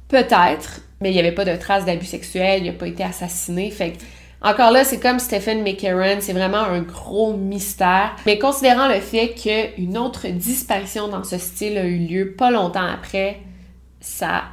Peut-être, 0.08 0.80
mais 1.00 1.10
il 1.10 1.14
n'y 1.14 1.20
avait 1.20 1.32
pas 1.32 1.44
de 1.44 1.56
traces 1.56 1.84
d'abus 1.84 2.06
sexuels, 2.06 2.62
il 2.62 2.66
n'a 2.66 2.72
pas 2.72 2.86
été 2.86 3.02
assassiné. 3.02 3.72
Encore 4.40 4.70
là, 4.70 4.84
c'est 4.84 5.00
comme 5.00 5.18
Stephen 5.18 5.62
McCarran, 5.62 6.18
c'est 6.20 6.32
vraiment 6.32 6.58
un 6.58 6.80
gros 6.82 7.32
mystère. 7.32 8.14
Mais 8.24 8.38
considérant 8.38 8.86
le 8.86 9.00
fait 9.00 9.34
qu'une 9.34 9.98
autre 9.98 10.28
disparition 10.28 11.08
dans 11.08 11.24
ce 11.24 11.38
style 11.38 11.76
a 11.78 11.84
eu 11.84 11.98
lieu 11.98 12.34
pas 12.34 12.50
longtemps 12.50 12.86
après, 12.86 13.40
ça 14.00 14.44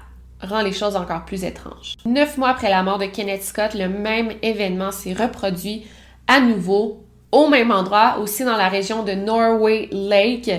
rend 0.48 0.62
les 0.62 0.72
choses 0.72 0.96
encore 0.96 1.26
plus 1.26 1.44
étranges. 1.44 1.96
Neuf 2.06 2.38
mois 2.38 2.50
après 2.50 2.70
la 2.70 2.84
mort 2.84 2.98
de 2.98 3.06
Kenneth 3.06 3.44
Scott, 3.44 3.74
le 3.74 3.90
même 3.90 4.32
événement 4.42 4.92
s'est 4.92 5.14
reproduit 5.14 5.86
à 6.28 6.40
nouveau 6.40 7.04
au 7.32 7.48
même 7.48 7.72
endroit, 7.72 8.20
aussi 8.22 8.44
dans 8.44 8.56
la 8.56 8.70
région 8.70 9.04
de 9.04 9.14
Norway 9.14 9.90
Lake. 9.92 10.52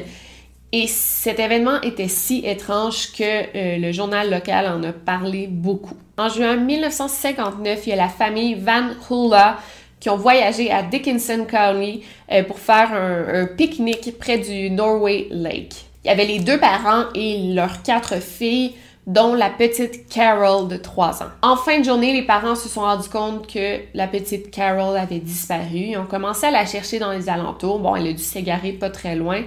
Et 0.73 0.89
cet 0.89 1.39
événement 1.39 1.81
était 1.83 2.09
si 2.09 2.45
étrange 2.45 3.13
que 3.13 3.23
euh, 3.23 3.79
le 3.79 3.93
journal 3.93 4.29
local 4.29 4.67
en 4.67 4.83
a 4.83 4.93
parlé 4.93 5.47
beaucoup. 5.47 5.97
En 6.19 6.29
juin 6.29 6.57
1959, 6.57 7.87
il 7.87 7.91
y 7.91 7.93
a 7.93 7.97
la 7.97 8.09
famille 8.09 8.55
Van 8.55 8.89
Hula 9.09 9.59
qui 10.01 10.11
ont 10.11 10.17
voyagé 10.17 10.73
à 10.73 10.83
Dickinson 10.83 11.47
County 11.49 12.03
euh, 12.33 12.43
pour 12.43 12.59
faire 12.59 12.93
un, 12.93 13.43
un 13.43 13.47
pique-nique 13.47 14.19
près 14.19 14.39
du 14.39 14.69
Norway 14.69 15.29
Lake. 15.31 15.87
Il 16.05 16.09
y 16.09 16.11
avait 16.11 16.27
les 16.27 16.41
deux 16.41 16.59
parents 16.59 17.05
et 17.15 17.55
leurs 17.55 17.83
quatre 17.83 18.21
filles 18.21 18.75
dont 19.07 19.35
la 19.35 19.51
petite 19.51 20.09
Carol 20.09 20.69
de 20.69 20.77
3 20.77 21.23
ans. 21.23 21.29
En 21.43 21.57
fin 21.57 21.79
de 21.79 21.85
journée, 21.85 22.13
les 22.13 22.23
parents 22.23 22.55
se 22.55 22.69
sont 22.69 22.81
rendus 22.81 23.09
compte 23.09 23.47
que 23.53 23.81
la 23.93 24.07
petite 24.07 24.51
Carol 24.51 24.97
avait 24.97 25.19
disparu. 25.19 25.79
Ils 25.91 25.99
ont 25.99 26.07
commencé 26.07 26.47
à 26.47 26.51
la 26.51 26.65
chercher 26.65 26.99
dans 26.99 27.13
les 27.13 27.29
alentours. 27.29 27.81
Bon, 27.81 27.95
elle 27.97 28.07
a 28.07 28.13
dû 28.13 28.23
s'égarer 28.23 28.73
pas 28.73 28.91
très 28.91 29.15
loin, 29.15 29.43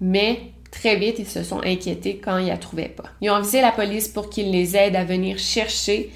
mais 0.00 0.52
très 0.70 0.96
vite, 0.96 1.18
ils 1.18 1.26
se 1.26 1.42
sont 1.42 1.60
inquiétés 1.64 2.20
quand 2.22 2.38
ils 2.38 2.48
la 2.48 2.56
trouvaient 2.56 2.88
pas. 2.88 3.04
Ils 3.20 3.30
ont 3.30 3.34
avisé 3.34 3.60
la 3.60 3.72
police 3.72 4.08
pour 4.08 4.30
qu'ils 4.30 4.50
les 4.52 4.76
aident 4.76 4.96
à 4.96 5.04
venir 5.04 5.38
chercher 5.38 6.10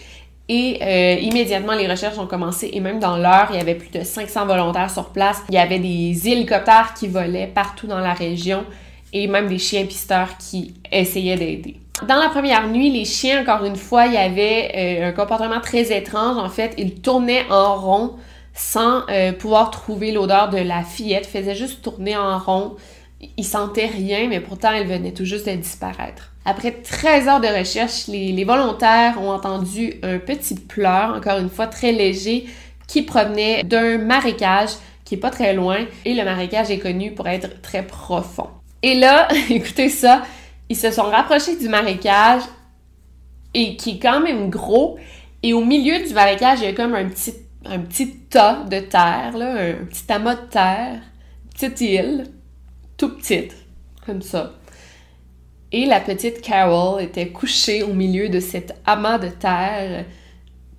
Et 0.49 0.79
euh, 0.81 1.21
immédiatement, 1.21 1.75
les 1.75 1.89
recherches 1.89 2.19
ont 2.19 2.27
commencé 2.27 2.71
et 2.73 2.81
même 2.81 3.01
dans 3.01 3.17
l'heure, 3.17 3.49
il 3.51 3.57
y 3.57 3.61
avait 3.61 3.75
plus 3.75 3.91
de 3.91 4.05
500 4.05 4.47
volontaires 4.47 4.91
sur 4.91 5.11
place. 5.11 5.43
Il 5.49 5.55
y 5.55 5.59
avait 5.59 5.81
des 5.81 6.29
hélicoptères 6.29 6.95
qui 6.95 7.09
volaient 7.09 7.51
partout 7.53 7.89
dans 7.89 7.99
la 7.99 8.15
région 8.15 8.65
et 9.13 9.27
même 9.27 9.49
des 9.49 9.59
chiens 9.59 9.85
pisteurs 9.85 10.39
qui 10.39 10.75
essayaient 10.93 11.37
d'aider. 11.37 11.77
Dans 12.07 12.17
la 12.17 12.29
première 12.29 12.69
nuit, 12.69 12.91
les 12.91 13.05
chiens, 13.05 13.43
encore 13.43 13.65
une 13.65 13.77
fois, 13.77 14.07
il 14.07 14.15
y 14.15 14.17
avait 14.17 14.73
euh, 14.77 15.09
un 15.09 15.13
comportement 15.13 15.61
très 15.61 15.97
étrange. 15.97 16.37
En 16.39 16.49
fait, 16.49 16.75
ils 16.79 17.01
tournaient 17.01 17.45
en 17.51 17.75
rond 17.75 18.15
sans 18.55 19.03
euh, 19.09 19.33
pouvoir 19.33 19.71
trouver 19.71 20.13
l'odeur 20.13 20.49
de 20.49 20.59
la 20.59 20.83
fillette, 20.83 21.27
faisaient 21.27 21.55
juste 21.55 21.83
tourner 21.83 22.17
en 22.17 22.39
rond. 22.39 22.77
Ils 23.37 23.45
sentaient 23.45 23.87
rien, 23.87 24.29
mais 24.29 24.41
pourtant, 24.41 24.73
elle 24.73 24.87
venait 24.87 25.13
tout 25.13 25.25
juste 25.25 25.47
de 25.47 25.55
disparaître. 25.55 26.33
Après 26.45 26.71
13 26.71 27.29
heures 27.29 27.41
de 27.41 27.47
recherche, 27.47 28.07
les, 28.07 28.45
volontaires 28.45 29.21
ont 29.21 29.31
entendu 29.31 29.95
un 30.03 30.19
petit 30.19 30.55
pleur, 30.55 31.15
encore 31.17 31.39
une 31.39 31.51
fois 31.51 31.67
très 31.67 31.93
léger, 31.93 32.47
qui 32.87 33.03
provenait 33.03 33.65
d'un 33.65 33.99
marécage 33.99 34.71
qui 35.05 35.15
est 35.15 35.19
pas 35.19 35.31
très 35.31 35.53
loin 35.53 35.79
et 36.05 36.15
le 36.15 36.25
marécage 36.25 36.71
est 36.71 36.79
connu 36.79 37.13
pour 37.13 37.29
être 37.29 37.61
très 37.61 37.83
profond. 37.83 38.49
Et 38.83 38.95
là, 38.95 39.29
écoutez 39.51 39.89
ça, 39.89 40.23
ils 40.69 40.77
se 40.77 40.91
sont 40.91 41.03
rapprochés 41.03 41.57
du 41.57 41.69
marécage 41.69 42.43
et 43.55 43.77
qui 43.77 43.93
est 43.93 43.99
quand 43.99 44.21
même 44.21 44.51
gros 44.51 44.99
et 45.43 45.53
au 45.53 45.65
milieu 45.65 46.05
du 46.05 46.13
marécage, 46.15 46.61
il 46.61 46.65
y 46.65 46.69
a 46.69 46.73
comme 46.73 46.95
un 46.95 47.09
petit 47.09 48.17
tas 48.31 48.65
de 48.69 48.81
terre 48.81 49.35
un 49.37 49.85
petit 49.85 50.13
amas 50.13 50.35
de 50.35 50.47
terre, 50.51 50.95
une 50.95 51.51
petite 51.51 51.81
île, 51.81 52.25
tout 52.97 53.17
petite, 53.17 53.55
comme 54.05 54.23
ça. 54.23 54.53
Et 55.71 55.87
la 55.87 56.01
petite 56.01 56.41
Carol 56.41 57.03
était 57.03 57.29
couchée 57.29 57.83
au 57.83 57.93
milieu 57.93 58.29
de 58.29 58.41
cet 58.41 58.75
amas 58.87 59.19
de 59.19 59.29
terre. 59.29 60.07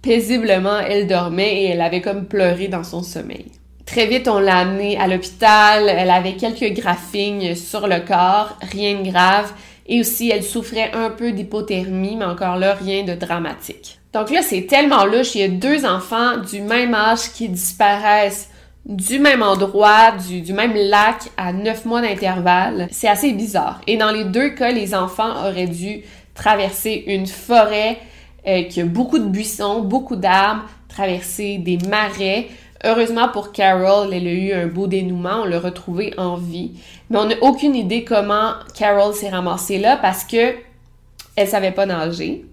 Paisiblement, 0.02 0.80
elle 0.80 1.08
dormait 1.08 1.63
et 1.63 1.65
elle 1.69 1.82
avait 1.82 2.02
comme 2.02 2.25
pleuré 2.25 2.67
dans 2.67 2.84
son 2.84 3.04
sommeil. 3.04 3.52
Très 3.86 4.08
vite, 4.08 4.28
on 4.28 4.39
l'a 4.39 4.58
amenée 4.58 4.97
à 4.97 5.08
l'hôpital. 5.08 5.88
Elle 5.89 6.10
avait 6.10 6.36
quelques 6.36 6.73
graphines 6.75 7.56
sur 7.56 7.88
le 7.88 7.99
corps, 7.99 8.58
rien 8.62 9.02
de 9.02 9.10
grave. 9.10 9.54
Et 9.89 9.99
aussi, 9.99 10.30
elle 10.30 10.43
souffrait 10.43 10.91
un 10.93 11.10
peu 11.10 11.32
d'hypothermie, 11.32 12.15
mais 12.15 12.25
encore 12.25 12.58
là, 12.58 12.75
rien 12.75 13.04
de 13.04 13.15
dramatique. 13.15 13.99
Donc 14.13 14.30
là, 14.30 14.41
c'est 14.43 14.67
tellement 14.67 15.04
louche. 15.04 15.34
Il 15.34 15.41
y 15.41 15.43
a 15.43 15.47
deux 15.47 15.84
enfants 15.84 16.38
du 16.38 16.62
même 16.62 16.93
âge 16.93 17.32
qui 17.34 17.49
disparaissent 17.49 18.49
du 18.86 19.19
même 19.19 19.41
endroit, 19.41 20.12
du, 20.12 20.54
même 20.54 20.73
lac 20.75 21.30
à 21.38 21.54
neuf 21.54 21.86
mois 21.86 22.02
d'intervalle. 22.02 22.88
C'est 22.91 23.08
assez 23.08 23.34
bizarre. 23.34 23.82
Et 23.88 23.97
dans 23.97 24.12
les 24.12 24.25
deux 24.25 24.49
cas, 24.49 24.71
les 24.71 24.93
enfants 24.93 25.47
auraient 25.47 25.67
dû 25.67 26.02
traverser 26.36 27.04
une 27.08 27.28
forêt 27.28 27.97
euh, 28.47 28.63
qui 28.63 28.82
beaucoup 28.84 29.19
de 29.19 29.28
buissons, 29.28 29.82
beaucoup 29.82 30.15
d'arbres, 30.15 30.65
traverser 30.88 31.58
des 31.58 31.78
marais. 31.89 32.47
Heureusement 32.86 33.28
pour 33.28 33.52
Carol, 33.52 34.13
elle 34.13 34.28
a 34.28 34.32
eu 34.32 34.54
un 34.54 34.68
beau 34.68 34.88
dénouement, 34.88 35.42
on 35.42 35.46
l'a 35.46 35.60
retrouvée 35.60 36.13
en 36.18 36.36
vie. 36.36 36.72
Mais 37.10 37.18
on 37.18 37.26
n'a 37.26 37.36
aucune 37.42 37.76
idée 37.76 38.06
comment 38.06 38.54
Carol 38.74 39.13
s'est 39.13 39.30
ramassée 39.30 39.80
là 39.80 39.98
parce 39.98 40.24
que 40.24 40.56
elle 41.36 41.48
savait 41.48 41.72
pas 41.72 41.86
nager. 41.86 42.46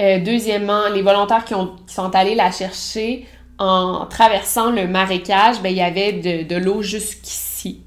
Euh, 0.00 0.18
deuxièmement, 0.18 0.88
les 0.92 1.02
volontaires 1.02 1.44
qui, 1.44 1.54
ont, 1.54 1.72
qui 1.86 1.94
sont 1.94 2.14
allés 2.14 2.34
la 2.34 2.50
chercher 2.50 3.26
en 3.58 4.06
traversant 4.06 4.70
le 4.70 4.86
marécage, 4.86 5.62
ben, 5.62 5.70
il 5.70 5.76
y 5.76 5.82
avait 5.82 6.12
de, 6.12 6.56
l'eau 6.56 6.82
jusqu'ici. 6.82 7.80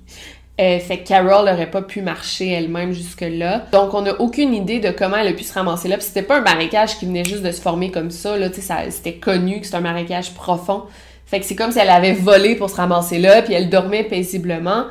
Euh, 0.59 0.79
fait 0.79 0.99
que 0.99 1.07
Carol 1.07 1.45
n'aurait 1.45 1.69
pas 1.69 1.81
pu 1.81 2.01
marcher 2.01 2.49
elle-même 2.49 2.91
jusque-là. 2.91 3.67
Donc, 3.71 3.93
on 3.93 4.01
n'a 4.01 4.19
aucune 4.19 4.53
idée 4.53 4.79
de 4.79 4.89
comment 4.89 5.17
elle 5.17 5.27
a 5.27 5.33
pu 5.33 5.43
se 5.43 5.53
ramasser 5.53 5.87
là. 5.87 5.97
Puis 5.97 6.07
c'était 6.07 6.23
pas 6.23 6.39
un 6.39 6.41
marécage 6.41 6.97
qui 6.97 7.05
venait 7.05 7.23
juste 7.23 7.43
de 7.43 7.51
se 7.51 7.61
former 7.61 7.91
comme 7.91 8.11
ça, 8.11 8.35
là. 8.35 8.51
Sais, 8.51 8.61
c'était 8.89 9.15
connu 9.15 9.59
que 9.59 9.65
c'était 9.65 9.77
un 9.77 9.81
marécage 9.81 10.33
profond. 10.33 10.83
Fait 11.29 11.39
que 11.39 11.45
c'est 11.45 11.55
comme 11.55 11.71
si 11.71 11.77
elle 11.77 11.91
avait 11.91 12.13
volé 12.13 12.55
pour 12.55 12.71
se 12.71 12.75
ramasser 12.75 13.19
là, 13.19 13.43
puis 13.43 13.53
elle 13.53 13.69
dormait 13.69 14.03
paisiblement. 14.03 14.85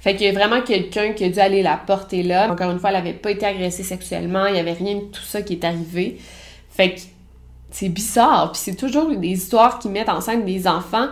Fait 0.00 0.14
qu'il 0.14 0.26
y 0.26 0.28
a 0.28 0.32
vraiment 0.32 0.60
quelqu'un 0.60 1.12
qui 1.12 1.24
a 1.24 1.28
dû 1.30 1.38
aller 1.38 1.62
la 1.62 1.78
porter 1.78 2.22
là. 2.22 2.52
Encore 2.52 2.70
une 2.70 2.78
fois, 2.78 2.90
elle 2.90 2.96
n'avait 2.96 3.14
pas 3.14 3.30
été 3.30 3.46
agressée 3.46 3.82
sexuellement, 3.82 4.46
il 4.46 4.56
y 4.56 4.58
avait 4.58 4.72
rien 4.72 4.96
de 4.96 5.04
tout 5.04 5.22
ça 5.22 5.40
qui 5.40 5.54
est 5.54 5.64
arrivé. 5.64 6.18
Fait 6.70 6.94
que 6.94 7.00
c'est 7.70 7.88
bizarre. 7.88 8.52
Puis 8.52 8.60
c'est 8.62 8.74
toujours 8.74 9.08
des 9.16 9.28
histoires 9.28 9.78
qui 9.78 9.88
mettent 9.88 10.10
en 10.10 10.20
scène 10.20 10.44
des 10.44 10.68
enfants. 10.68 11.06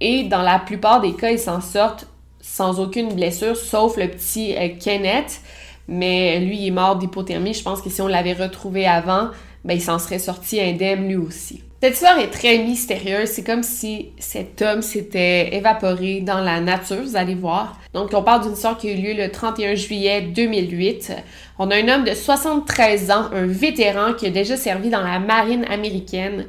Et 0.00 0.24
dans 0.24 0.42
la 0.42 0.58
plupart 0.58 1.02
des 1.02 1.12
cas, 1.12 1.30
ils 1.30 1.38
s'en 1.38 1.60
sortent 1.60 2.06
sans 2.40 2.80
aucune 2.80 3.12
blessure, 3.12 3.56
sauf 3.56 3.98
le 3.98 4.08
petit 4.08 4.56
euh, 4.56 4.68
Kenneth. 4.80 5.40
Mais 5.86 6.40
lui, 6.40 6.58
il 6.58 6.68
est 6.68 6.70
mort 6.70 6.96
d'hypothermie. 6.96 7.52
Je 7.52 7.62
pense 7.62 7.82
que 7.82 7.90
si 7.90 8.00
on 8.00 8.08
l'avait 8.08 8.32
retrouvé 8.32 8.86
avant, 8.86 9.28
ben, 9.64 9.74
il 9.74 9.82
s'en 9.82 9.98
serait 9.98 10.18
sorti 10.18 10.60
indemne 10.60 11.08
lui 11.08 11.16
aussi. 11.16 11.62
Cette 11.82 11.94
histoire 11.94 12.20
est 12.20 12.30
très 12.30 12.58
mystérieuse. 12.58 13.28
C'est 13.28 13.42
comme 13.42 13.64
si 13.64 14.10
cet 14.16 14.62
homme 14.62 14.82
s'était 14.82 15.56
évaporé 15.56 16.20
dans 16.20 16.38
la 16.38 16.60
nature, 16.60 17.02
vous 17.02 17.16
allez 17.16 17.34
voir. 17.34 17.76
Donc, 17.92 18.10
on 18.14 18.22
parle 18.22 18.42
d'une 18.42 18.52
histoire 18.52 18.78
qui 18.78 18.88
a 18.88 18.92
eu 18.92 18.98
lieu 18.98 19.14
le 19.14 19.32
31 19.32 19.74
juillet 19.74 20.20
2008. 20.20 21.12
On 21.58 21.72
a 21.72 21.74
un 21.74 21.88
homme 21.88 22.04
de 22.04 22.14
73 22.14 23.10
ans, 23.10 23.24
un 23.32 23.46
vétéran 23.46 24.12
qui 24.12 24.26
a 24.26 24.30
déjà 24.30 24.56
servi 24.56 24.90
dans 24.90 25.00
la 25.00 25.18
marine 25.18 25.64
américaine, 25.64 26.46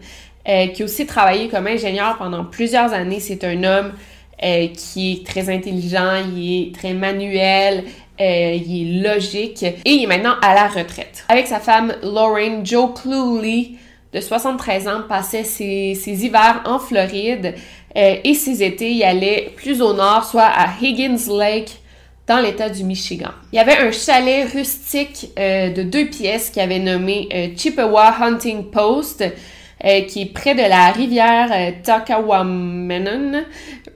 euh, 0.48 0.67
qui 0.67 0.84
a 0.84 0.86
aussi 0.86 1.08
travaillé 1.08 1.48
comme 1.48 1.65
ingénieur 1.65 2.15
pendant 2.19 2.46
plusieurs 2.46 2.93
années. 2.93 3.19
C'est 3.19 3.43
un 3.43 3.63
homme 3.63 3.93
euh, 4.43 4.67
qui 4.67 5.13
est 5.13 5.26
très 5.26 5.50
intelligent, 5.50 6.13
il 6.32 6.67
est 6.67 6.76
très 6.76 6.93
manuel, 6.93 7.86
euh, 8.22 8.56
il 8.63 9.00
est 9.00 9.02
logique 9.02 9.63
et 9.63 9.82
il 9.84 10.04
est 10.04 10.08
maintenant 10.08 10.36
à 10.43 10.54
la 10.54 10.67
retraite. 10.67 11.26
Avec 11.28 11.48
sa 11.48 11.60
femme 11.60 11.91
Lauren, 12.04 12.63
Joe 12.63 12.91
Cluley, 12.93 13.72
de 14.13 14.19
73 14.19 14.88
ans, 14.88 15.02
passait 15.08 15.43
ses, 15.43 15.97
hivers 16.08 16.62
en 16.65 16.80
Floride 16.80 17.56
euh, 17.95 18.15
et 18.23 18.34
ses 18.34 18.63
étés, 18.63 18.91
il 18.91 19.04
allait 19.04 19.52
plus 19.56 19.82
au 19.82 19.93
nord, 19.93 20.26
soit 20.26 20.43
à 20.43 20.67
Higgins 20.82 21.32
Lake, 21.38 21.80
dans 22.26 22.39
l'État 22.39 22.69
du 22.69 22.84
Michigan. 22.84 23.32
Il 23.52 23.58
y 23.58 23.60
avait 23.60 23.78
un 23.78 23.91
chalet 23.91 24.49
rustique 24.49 25.32
euh, 25.38 25.71
de 25.71 25.84
deux 25.84 26.06
pièces 26.06 26.49
qui 26.49 26.62
avait 26.62 26.80
nommé 26.80 27.54
Chippewa 27.58 28.15
Hunting 28.21 28.65
Post, 28.71 29.26
qui 30.08 30.21
est 30.21 30.34
près 30.34 30.56
de 30.56 30.62
la 30.62 30.91
rivière 30.91 31.73
Takawamenon 31.84 33.43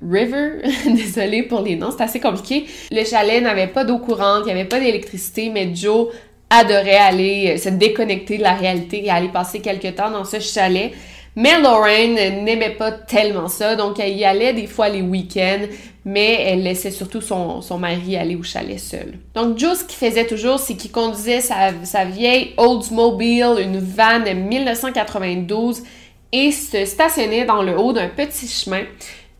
River. 0.02 0.62
Désolée 0.86 1.44
pour 1.44 1.62
les 1.62 1.76
noms, 1.76 1.92
c'est 1.92 2.04
assez 2.04 2.20
compliqué. 2.20 2.66
Le 2.92 3.04
chalet 3.04 3.42
n'avait 3.42 3.68
pas 3.68 3.84
d'eau 3.84 3.98
courante, 3.98 4.44
il 4.44 4.46
n'y 4.48 4.52
avait 4.52 4.68
pas 4.68 4.80
d'électricité, 4.80 5.50
mais 5.50 5.74
Joe 5.74 6.08
adorait 6.50 6.96
aller 6.96 7.54
euh, 7.56 7.58
se 7.58 7.70
déconnecter 7.70 8.38
de 8.38 8.44
la 8.44 8.54
réalité 8.54 9.06
et 9.06 9.10
aller 9.10 9.30
passer 9.30 9.60
quelques 9.60 9.96
temps 9.96 10.12
dans 10.12 10.26
ce 10.26 10.40
chalet. 10.40 10.92
Mais 11.36 11.62
Lauren 11.62 12.16
n'aimait 12.44 12.72
pas 12.72 12.92
tellement 12.92 13.48
ça, 13.48 13.76
donc 13.76 14.00
elle 14.00 14.18
y 14.18 14.26
allait 14.26 14.54
des 14.54 14.66
fois 14.66 14.90
les 14.90 15.04
week-ends, 15.04 15.68
mais 16.04 16.42
elle 16.42 16.64
laissait 16.64 16.90
surtout 16.90 17.22
son, 17.22 17.62
son 17.62 17.78
mari 17.78 18.18
aller 18.18 18.36
au 18.36 18.42
chalet 18.42 18.80
seul. 18.80 19.20
Donc 19.36 19.60
Joe, 19.60 19.78
ce 19.78 19.84
qu'il 19.84 19.98
faisait 19.98 20.26
toujours, 20.26 20.58
c'est 20.58 20.74
qu'il 20.74 20.90
conduisait 20.90 21.42
sa, 21.42 21.74
sa 21.84 22.06
vieille 22.06 22.54
Oldsmobile, 22.58 23.58
une 23.62 23.78
van 23.78 24.20
de 24.20 24.32
1992, 24.32 25.84
et 26.32 26.52
se 26.52 26.86
stationnait 26.86 27.46
dans 27.46 27.62
le 27.62 27.78
haut 27.78 27.94
d'un 27.94 28.10
petit 28.10 28.48
chemin. 28.48 28.82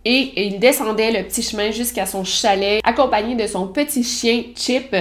Et 0.06 0.46
il 0.46 0.60
descendait 0.60 1.12
le 1.12 1.28
petit 1.28 1.42
chemin 1.42 1.72
jusqu'à 1.72 2.06
son 2.06 2.24
chalet, 2.24 2.80
accompagné 2.84 3.36
de 3.36 3.48
son 3.48 3.68
petit 3.68 4.04
chien 4.04 4.44
Chip, 4.56 4.96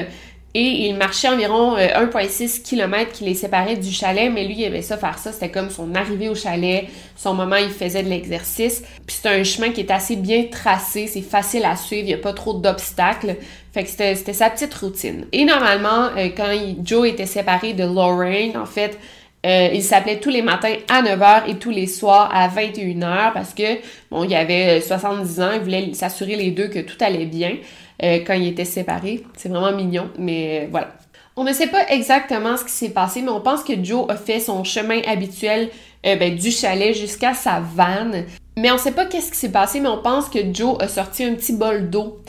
et 0.59 0.87
il 0.87 0.97
marchait 0.97 1.29
environ 1.29 1.77
1,6 1.77 2.61
euh, 2.61 2.63
km 2.65 3.13
qui 3.13 3.25
les 3.25 3.35
séparait 3.35 3.77
du 3.77 3.93
chalet, 3.93 4.33
mais 4.33 4.45
lui, 4.45 4.55
il 4.55 4.65
aimait 4.65 4.81
ça 4.81 4.97
faire 4.97 5.19
ça. 5.19 5.31
C'était 5.31 5.51
comme 5.51 5.69
son 5.69 5.95
arrivée 5.95 6.31
au 6.31 6.35
chalet, 6.35 6.87
son 7.15 7.35
moment, 7.35 7.57
il 7.57 7.69
faisait 7.69 8.03
de 8.03 8.09
l'exercice. 8.09 8.83
Puis 9.07 9.19
c'est 9.21 9.29
un 9.29 9.45
chemin 9.45 9.69
qui 9.69 9.83
est 9.83 9.91
assez 9.91 10.17
bien 10.17 10.45
tracé, 10.51 11.09
c'est 11.09 11.21
facile 11.21 11.67
à 11.67 11.77
suivre, 11.77 12.05
il 12.05 12.07
n'y 12.07 12.15
a 12.15 12.19
pas 12.19 12.33
trop 12.33 12.55
d'obstacles. 12.55 13.37
Fait 13.75 13.85
que 13.85 13.91
c'était 13.91 14.33
sa 14.33 14.49
petite 14.49 14.73
routine. 14.73 15.27
Et 15.31 15.45
normalement, 15.45 16.09
euh, 16.17 16.31
quand 16.35 16.51
Joe 16.83 17.07
était 17.07 17.27
séparé 17.27 17.75
de 17.75 17.85
Lorraine, 17.85 18.57
en 18.57 18.65
fait, 18.65 18.99
euh, 19.45 19.69
il 19.75 19.83
s'appelait 19.83 20.21
tous 20.21 20.31
les 20.31 20.41
matins 20.41 20.75
à 20.89 21.03
9h 21.03 21.51
et 21.51 21.57
tous 21.57 21.71
les 21.71 21.87
soirs 21.87 22.31
à 22.35 22.49
21h 22.49 23.35
parce 23.35 23.53
que, 23.53 23.77
bon, 24.11 24.25
il 24.25 24.35
avait 24.35 24.81
70 24.81 25.41
ans, 25.43 25.51
il 25.53 25.61
voulait 25.61 25.93
s'assurer 25.93 26.37
les 26.37 26.51
deux 26.51 26.69
que 26.69 26.79
tout 26.79 26.97
allait 27.01 27.27
bien. 27.27 27.57
Euh, 28.03 28.19
quand 28.27 28.35
ils 28.35 28.49
étaient 28.49 28.67
séparés. 28.67 29.25
C'est 29.37 29.49
vraiment 29.49 29.75
mignon, 29.75 30.11
mais 30.19 30.65
euh, 30.65 30.69
voilà. 30.71 30.89
On 31.35 31.45
ne 31.45 31.53
sait 31.53 31.69
pas 31.69 31.89
exactement 31.89 32.57
ce 32.57 32.65
qui 32.65 32.73
s'est 32.73 32.91
passé, 32.91 33.23
mais 33.23 33.31
on 33.31 33.41
pense 33.41 33.63
que 33.63 33.73
Joe 33.83 34.07
a 34.11 34.17
fait 34.17 34.41
son 34.41 34.65
chemin 34.65 35.01
habituel 35.07 35.71
euh, 36.07 36.17
ben, 36.17 36.35
du 36.35 36.51
chalet 36.51 36.95
jusqu'à 36.95 37.33
sa 37.33 37.61
vanne. 37.61 38.25
Mais 38.59 38.71
on 38.71 38.75
ne 38.75 38.79
sait 38.79 38.93
pas 38.93 39.07
qu'est-ce 39.07 39.31
qui 39.31 39.39
s'est 39.39 39.53
passé, 39.53 39.81
mais 39.81 39.89
on 39.89 40.03
pense 40.03 40.29
que 40.29 40.39
Joe 40.53 40.77
a 40.81 40.89
sorti 40.89 41.25
un 41.25 41.35
petit 41.35 41.53
bol 41.53 41.91
d'eau 41.91 42.23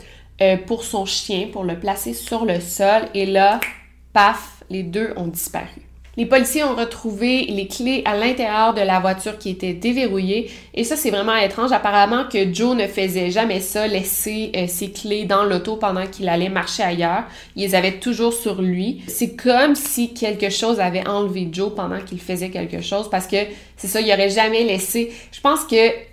pour 0.66 0.84
son 0.84 1.04
chien, 1.04 1.48
pour 1.52 1.64
le 1.64 1.80
placer 1.80 2.14
sur 2.14 2.44
le 2.44 2.60
sol. 2.60 3.02
Et 3.12 3.26
là, 3.26 3.58
paf, 4.12 4.62
les 4.70 4.84
deux 4.84 5.12
ont 5.16 5.26
disparu. 5.26 5.87
Les 6.18 6.26
policiers 6.26 6.64
ont 6.64 6.74
retrouvé 6.74 7.46
les 7.46 7.68
clés 7.68 8.02
à 8.04 8.16
l'intérieur 8.16 8.74
de 8.74 8.80
la 8.80 8.98
voiture 8.98 9.38
qui 9.38 9.50
était 9.50 9.72
déverrouillée. 9.72 10.50
Et 10.74 10.82
ça, 10.82 10.96
c'est 10.96 11.10
vraiment 11.10 11.36
étrange. 11.36 11.70
Apparemment 11.70 12.24
que 12.24 12.52
Joe 12.52 12.74
ne 12.74 12.88
faisait 12.88 13.30
jamais 13.30 13.60
ça, 13.60 13.86
laisser 13.86 14.50
euh, 14.56 14.66
ses 14.66 14.90
clés 14.90 15.26
dans 15.26 15.44
l'auto 15.44 15.76
pendant 15.76 16.08
qu'il 16.08 16.28
allait 16.28 16.48
marcher 16.48 16.82
ailleurs. 16.82 17.22
Il 17.54 17.62
les 17.62 17.76
avait 17.76 18.00
toujours 18.00 18.32
sur 18.32 18.60
lui. 18.60 19.00
C'est 19.06 19.36
comme 19.36 19.76
si 19.76 20.12
quelque 20.12 20.50
chose 20.50 20.80
avait 20.80 21.06
enlevé 21.06 21.48
Joe 21.52 21.72
pendant 21.72 22.00
qu'il 22.00 22.18
faisait 22.18 22.50
quelque 22.50 22.80
chose 22.80 23.08
parce 23.08 23.28
que 23.28 23.36
c'est 23.76 23.86
ça, 23.86 24.00
il 24.00 24.12
aurait 24.12 24.28
jamais 24.28 24.64
laissé. 24.64 25.12
Je 25.30 25.40
pense 25.40 25.62
que 25.66 26.08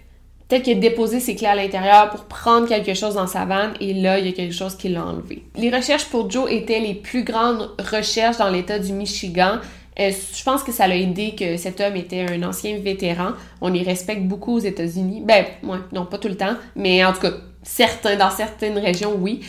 Peut-être 0.48 0.62
qu'il 0.62 0.78
a 0.78 0.80
déposé 0.80 1.20
ses 1.20 1.36
clés 1.36 1.48
à 1.48 1.56
l'intérieur 1.56 2.12
pour 2.12 2.26
prendre 2.26 2.68
quelque 2.68 2.94
chose 2.94 3.16
dans 3.16 3.26
sa 3.26 3.46
vanne 3.46 3.74
et 3.80 3.96
là, 3.96 4.20
il 4.20 4.28
y 4.28 4.30
a 4.30 4.32
quelque 4.32 4.54
chose 4.54 4.76
qui 4.76 4.90
l'a 4.90 5.04
enlevé. 5.04 5.42
Les 5.56 5.76
recherches 5.76 6.06
pour 6.06 6.30
Joe 6.30 6.52
étaient 6.52 6.80
les 6.80 6.94
plus 6.94 7.24
grandes 7.24 7.72
recherches 7.80 8.38
dans 8.38 8.50
l'État 8.50 8.78
du 8.78 8.94
Michigan. 8.94 9.58
Euh, 10.00 10.12
je 10.12 10.44
pense 10.44 10.64
que 10.64 10.72
ça 10.72 10.88
l'a 10.88 10.98
aidé 10.98 11.36
que 11.38 11.58
cet 11.58 11.80
homme 11.80 11.96
était 11.96 12.22
un 12.22 12.44
ancien 12.44 12.78
vétéran. 12.80 13.30
On 13.62 13.70
les 13.70 13.84
respecte 13.84 14.24
beaucoup 14.24 14.56
aux 14.56 14.60
États-Unis. 14.60 15.22
Ben, 15.26 15.46
ouais, 15.64 15.78
non, 15.94 16.06
pas 16.06 16.18
tout 16.18 16.28
le 16.28 16.36
temps, 16.36 16.56
mais 16.76 17.04
en 17.06 17.14
tout 17.14 17.22
cas, 17.22 17.32
certains, 17.64 18.16
dans 18.16 18.30
certaines 18.30 18.78
régions, 18.78 19.16
oui. 19.18 19.42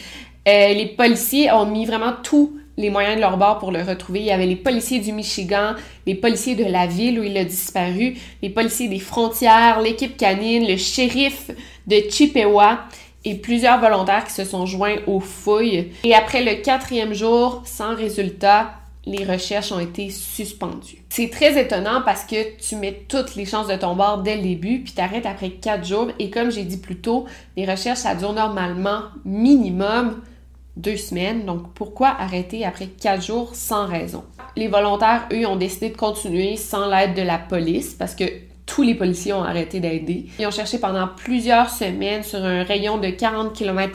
Euh, 0.47 0.73
les 0.73 0.87
policiers 0.87 1.51
ont 1.51 1.67
mis 1.67 1.87
vraiment 1.87 2.13
tout 2.23 2.59
les 2.77 2.91
moyens 2.91 3.17
de 3.17 3.21
leur 3.21 3.37
bord 3.37 3.59
pour 3.59 3.73
le 3.73 3.83
retrouver. 3.83 4.21
Il 4.21 4.27
y 4.27 4.31
avait 4.31 4.47
les 4.47 4.57
policiers 4.57 5.01
du 5.01 5.13
Michigan, 5.13 5.75
les 6.07 6.15
policiers 6.15 6.55
de 6.55 6.65
la 6.65 6.87
ville 6.87 7.19
où 7.19 7.23
il 7.23 7.37
a 7.37 7.45
disparu, 7.45 8.17
les 8.43 8.51
policiers 8.51 8.89
des 8.89 8.99
frontières, 8.99 9.81
l'équipe 9.81 10.17
canine, 10.17 10.67
le 10.69 10.77
shérif 10.77 11.51
de 11.87 11.97
Chippewa 12.11 12.81
et 13.25 13.35
plusieurs 13.35 13.81
volontaires 13.81 14.25
qui 14.25 14.33
se 14.33 14.45
sont 14.45 14.67
joints 14.67 14.97
aux 15.07 15.21
fouilles. 15.21 15.91
Et 16.05 16.15
après 16.15 16.45
le 16.45 16.63
quatrième 16.63 17.15
jour, 17.15 17.63
sans 17.65 17.97
résultat, 17.97 18.71
les 19.07 19.25
recherches 19.25 19.71
ont 19.71 19.79
été 19.79 20.11
suspendues. 20.11 21.05
C'est 21.09 21.31
très 21.31 21.61
étonnant 21.61 22.03
parce 22.05 22.25
que 22.25 22.57
tu 22.59 22.75
mets 22.75 23.05
toutes 23.09 23.37
les 23.37 23.47
chances 23.47 23.69
de 23.69 23.77
ton 23.77 23.95
bord 23.95 24.19
dès 24.19 24.37
le 24.37 24.43
début, 24.43 24.81
puis 24.81 24.93
t'arrêtes 24.93 25.27
après 25.27 25.51
quatre 25.51 25.87
jours. 25.87 26.09
Et 26.19 26.29
comme 26.29 26.51
j'ai 26.51 26.65
dit 26.65 26.77
plus 26.77 26.97
tôt, 26.97 27.27
les 27.57 27.65
recherches, 27.65 28.01
ça 28.01 28.17
dure 28.17 28.33
normalement 28.33 29.03
minimum 29.25 30.21
deux 30.77 30.97
semaines. 30.97 31.47
Donc, 31.47 31.73
pourquoi 31.73 32.09
arrêter 32.09 32.65
après 32.65 32.87
quatre 32.87 33.25
jours 33.25 33.55
sans 33.55 33.87
raison? 33.87 34.25
Les 34.57 34.69
volontaires, 34.69 35.29
eux, 35.33 35.47
ont 35.47 35.57
décidé 35.57 35.91
de 35.91 35.97
continuer 35.97 36.57
sans 36.57 36.89
l'aide 36.89 37.15
de 37.15 37.23
la 37.23 37.39
police 37.39 37.95
parce 37.95 38.15
que 38.15 38.25
tous 38.67 38.83
les 38.83 38.97
policiers 38.97 39.33
ont 39.33 39.45
arrêté 39.45 39.79
d'aider. 39.79 40.27
Ils 40.41 40.47
ont 40.47 40.51
cherché 40.51 40.79
pendant 40.79 41.07
plusieurs 41.07 41.71
semaines 41.71 42.25
sur 42.25 42.45
un 42.45 42.65
rayon 42.65 42.99
de 42.99 43.11
40 43.11 43.53
km 43.53 43.95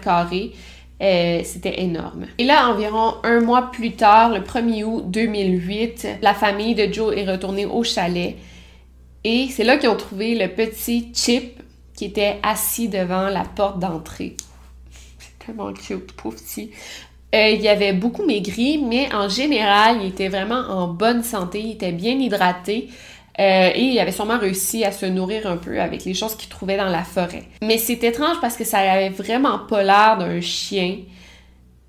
euh, 1.01 1.41
c'était 1.43 1.81
énorme. 1.81 2.27
Et 2.37 2.43
là, 2.43 2.69
environ 2.69 3.15
un 3.23 3.41
mois 3.41 3.71
plus 3.71 3.93
tard, 3.93 4.29
le 4.29 4.41
1er 4.41 4.83
août 4.83 5.03
2008, 5.07 6.07
la 6.21 6.33
famille 6.33 6.75
de 6.75 6.91
Joe 6.91 7.15
est 7.17 7.29
retournée 7.29 7.65
au 7.65 7.83
chalet. 7.83 8.35
Et 9.23 9.47
c'est 9.49 9.63
là 9.63 9.77
qu'ils 9.77 9.89
ont 9.89 9.95
trouvé 9.95 10.35
le 10.35 10.47
petit 10.47 11.11
Chip 11.13 11.59
qui 11.95 12.05
était 12.05 12.37
assis 12.43 12.87
devant 12.87 13.29
la 13.29 13.43
porte 13.43 13.79
d'entrée 13.79 14.35
tellement 15.45 15.73
cute, 15.73 16.11
pauvre 16.13 16.37
petit. 16.37 16.71
Euh, 17.33 17.49
il 17.49 17.67
avait 17.67 17.93
beaucoup 17.93 18.25
maigri, 18.25 18.77
mais 18.77 19.13
en 19.13 19.29
général, 19.29 19.97
il 20.01 20.09
était 20.09 20.27
vraiment 20.27 20.59
en 20.69 20.87
bonne 20.87 21.23
santé, 21.23 21.61
il 21.61 21.71
était 21.71 21.93
bien 21.93 22.19
hydraté. 22.19 22.89
Euh, 23.39 23.71
et 23.73 23.81
il 23.81 23.99
avait 23.99 24.11
sûrement 24.11 24.37
réussi 24.37 24.83
à 24.83 24.91
se 24.91 25.05
nourrir 25.05 25.47
un 25.47 25.57
peu 25.57 25.79
avec 25.79 26.03
les 26.03 26.13
choses 26.13 26.35
qu'il 26.35 26.49
trouvait 26.49 26.77
dans 26.77 26.89
la 26.89 27.03
forêt. 27.03 27.43
Mais 27.61 27.77
c'est 27.77 28.03
étrange 28.03 28.37
parce 28.41 28.57
que 28.57 28.63
ça 28.63 28.79
avait 28.79 29.09
vraiment 29.09 29.59
pas 29.59 29.83
l'air 29.83 30.17
d'un 30.17 30.41
chien 30.41 30.97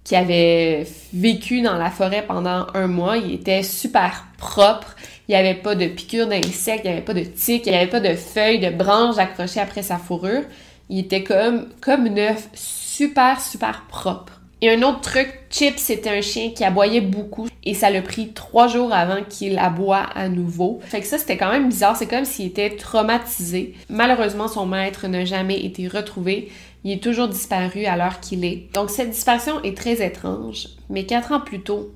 qui 0.04 0.16
avait 0.16 0.86
vécu 1.12 1.62
dans 1.62 1.76
la 1.76 1.90
forêt 1.90 2.24
pendant 2.26 2.66
un 2.74 2.86
mois. 2.86 3.16
Il 3.16 3.34
était 3.34 3.62
super 3.62 4.26
propre. 4.38 4.94
Il 5.28 5.32
n'y 5.32 5.36
avait 5.36 5.54
pas 5.54 5.74
de 5.74 5.86
piqûres 5.86 6.26
d'insectes, 6.26 6.82
il 6.84 6.90
n'y 6.90 6.96
avait 6.96 7.04
pas 7.04 7.14
de 7.14 7.22
tiques, 7.22 7.66
il 7.66 7.72
n'y 7.72 7.78
avait 7.78 7.90
pas 7.90 8.00
de 8.00 8.14
feuilles, 8.14 8.58
de 8.58 8.70
branches 8.70 9.18
accrochées 9.18 9.60
après 9.60 9.82
sa 9.82 9.98
fourrure. 9.98 10.42
Il 10.88 10.98
était 10.98 11.22
comme, 11.22 11.68
comme 11.80 12.08
neuf, 12.08 12.48
super, 12.54 13.40
super 13.40 13.84
propre. 13.88 14.41
Et 14.64 14.70
un 14.70 14.80
autre 14.82 15.00
truc, 15.00 15.28
Chip, 15.50 15.76
c'était 15.76 16.08
un 16.08 16.20
chien 16.20 16.50
qui 16.50 16.62
aboyait 16.62 17.00
beaucoup 17.00 17.48
et 17.64 17.74
ça 17.74 17.90
l'a 17.90 18.00
pris 18.00 18.32
trois 18.32 18.68
jours 18.68 18.92
avant 18.92 19.24
qu'il 19.28 19.58
aboie 19.58 20.04
à 20.14 20.28
nouveau. 20.28 20.78
Fait 20.84 21.00
que 21.00 21.06
ça, 21.06 21.18
c'était 21.18 21.36
quand 21.36 21.50
même 21.50 21.68
bizarre. 21.68 21.96
C'est 21.96 22.06
comme 22.06 22.24
s'il 22.24 22.46
était 22.46 22.76
traumatisé. 22.76 23.74
Malheureusement, 23.88 24.46
son 24.46 24.64
maître 24.64 25.08
n'a 25.08 25.24
jamais 25.24 25.64
été 25.64 25.88
retrouvé. 25.88 26.48
Il 26.84 26.92
est 26.92 27.02
toujours 27.02 27.26
disparu 27.26 27.86
à 27.86 27.96
l'heure 27.96 28.20
qu'il 28.20 28.44
est. 28.44 28.72
Donc, 28.72 28.90
cette 28.90 29.10
disparition 29.10 29.60
est 29.64 29.76
très 29.76 30.00
étrange. 30.00 30.68
Mais 30.88 31.06
quatre 31.06 31.32
ans 31.32 31.40
plus 31.40 31.62
tôt, 31.62 31.90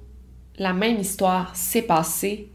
la 0.59 0.73
même 0.73 0.99
histoire 0.99 1.55
s'est 1.55 1.83
passée 1.83 2.49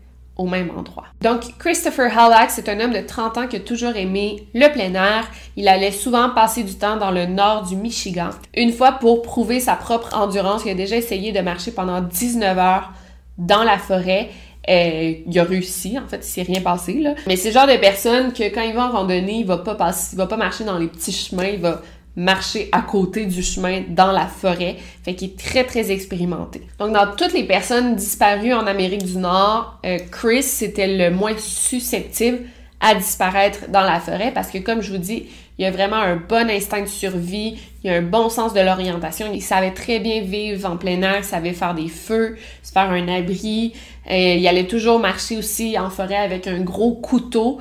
même 0.47 0.71
endroit. 0.77 1.05
Donc, 1.21 1.57
Christopher 1.59 2.17
Hallax 2.17 2.55
c'est 2.55 2.69
un 2.69 2.79
homme 2.79 2.93
de 2.93 3.01
30 3.01 3.37
ans 3.37 3.47
qui 3.47 3.57
a 3.57 3.59
toujours 3.59 3.95
aimé 3.95 4.47
le 4.53 4.71
plein 4.71 4.93
air. 4.93 5.27
Il 5.55 5.67
allait 5.67 5.91
souvent 5.91 6.29
passer 6.29 6.63
du 6.63 6.75
temps 6.75 6.97
dans 6.97 7.11
le 7.11 7.25
nord 7.25 7.63
du 7.63 7.75
Michigan. 7.75 8.29
Une 8.55 8.71
fois 8.71 8.93
pour 8.93 9.21
prouver 9.21 9.59
sa 9.59 9.75
propre 9.75 10.15
endurance, 10.15 10.63
il 10.65 10.71
a 10.71 10.75
déjà 10.75 10.95
essayé 10.95 11.31
de 11.31 11.39
marcher 11.41 11.71
pendant 11.71 12.01
19 12.01 12.57
heures 12.57 12.91
dans 13.37 13.63
la 13.63 13.77
forêt. 13.77 14.29
Euh, 14.69 15.13
il 15.25 15.39
a 15.39 15.43
réussi, 15.43 15.97
en 15.97 16.07
fait, 16.07 16.17
il 16.17 16.23
s'est 16.23 16.43
rien 16.43 16.61
passé, 16.61 16.93
là. 16.93 17.15
Mais 17.25 17.35
c'est 17.35 17.49
le 17.49 17.53
genre 17.55 17.67
de 17.67 17.77
personne 17.77 18.31
que 18.31 18.43
quand 18.43 18.61
il 18.61 18.75
va 18.75 18.87
en 18.87 18.91
randonnée, 18.91 19.39
il 19.39 19.45
va 19.45 19.63
il 19.65 20.17
va 20.17 20.27
pas 20.27 20.37
marcher 20.37 20.63
dans 20.63 20.77
les 20.77 20.87
petits 20.87 21.11
chemins, 21.11 21.47
il 21.47 21.59
va 21.59 21.81
marcher 22.15 22.69
à 22.71 22.81
côté 22.81 23.25
du 23.25 23.41
chemin 23.41 23.83
dans 23.87 24.11
la 24.11 24.27
forêt. 24.27 24.77
Fait 25.03 25.15
qu'il 25.15 25.29
est 25.29 25.39
très, 25.39 25.63
très 25.63 25.91
expérimenté. 25.91 26.61
Donc, 26.79 26.93
dans 26.93 27.15
toutes 27.15 27.33
les 27.33 27.43
personnes 27.43 27.95
disparues 27.95 28.53
en 28.53 28.67
Amérique 28.67 29.05
du 29.05 29.17
Nord, 29.17 29.79
euh, 29.85 29.97
Chris, 30.11 30.43
c'était 30.43 30.87
le 30.87 31.15
moins 31.15 31.37
susceptible 31.37 32.39
à 32.81 32.95
disparaître 32.95 33.69
dans 33.69 33.81
la 33.81 33.99
forêt 33.99 34.31
parce 34.33 34.49
que, 34.49 34.57
comme 34.57 34.81
je 34.81 34.91
vous 34.91 34.97
dis, 34.97 35.27
il 35.57 35.65
a 35.65 35.71
vraiment 35.71 35.97
un 35.97 36.15
bon 36.15 36.49
instinct 36.49 36.81
de 36.81 36.87
survie, 36.87 37.59
il 37.83 37.91
a 37.91 37.93
un 37.93 38.01
bon 38.01 38.29
sens 38.29 38.53
de 38.53 38.61
l'orientation, 38.61 39.27
il 39.31 39.43
savait 39.43 39.71
très 39.71 39.99
bien 39.99 40.21
vivre 40.21 40.67
en 40.67 40.75
plein 40.75 40.99
air, 41.03 41.17
il 41.19 41.23
savait 41.23 41.53
faire 41.53 41.75
des 41.75 41.87
feux, 41.87 42.37
se 42.63 42.71
faire 42.71 42.89
un 42.89 43.07
abri, 43.07 43.73
euh, 44.09 44.35
il 44.39 44.47
allait 44.47 44.65
toujours 44.65 44.97
marcher 44.97 45.37
aussi 45.37 45.77
en 45.77 45.91
forêt 45.91 46.17
avec 46.17 46.47
un 46.47 46.61
gros 46.61 46.93
couteau. 46.95 47.59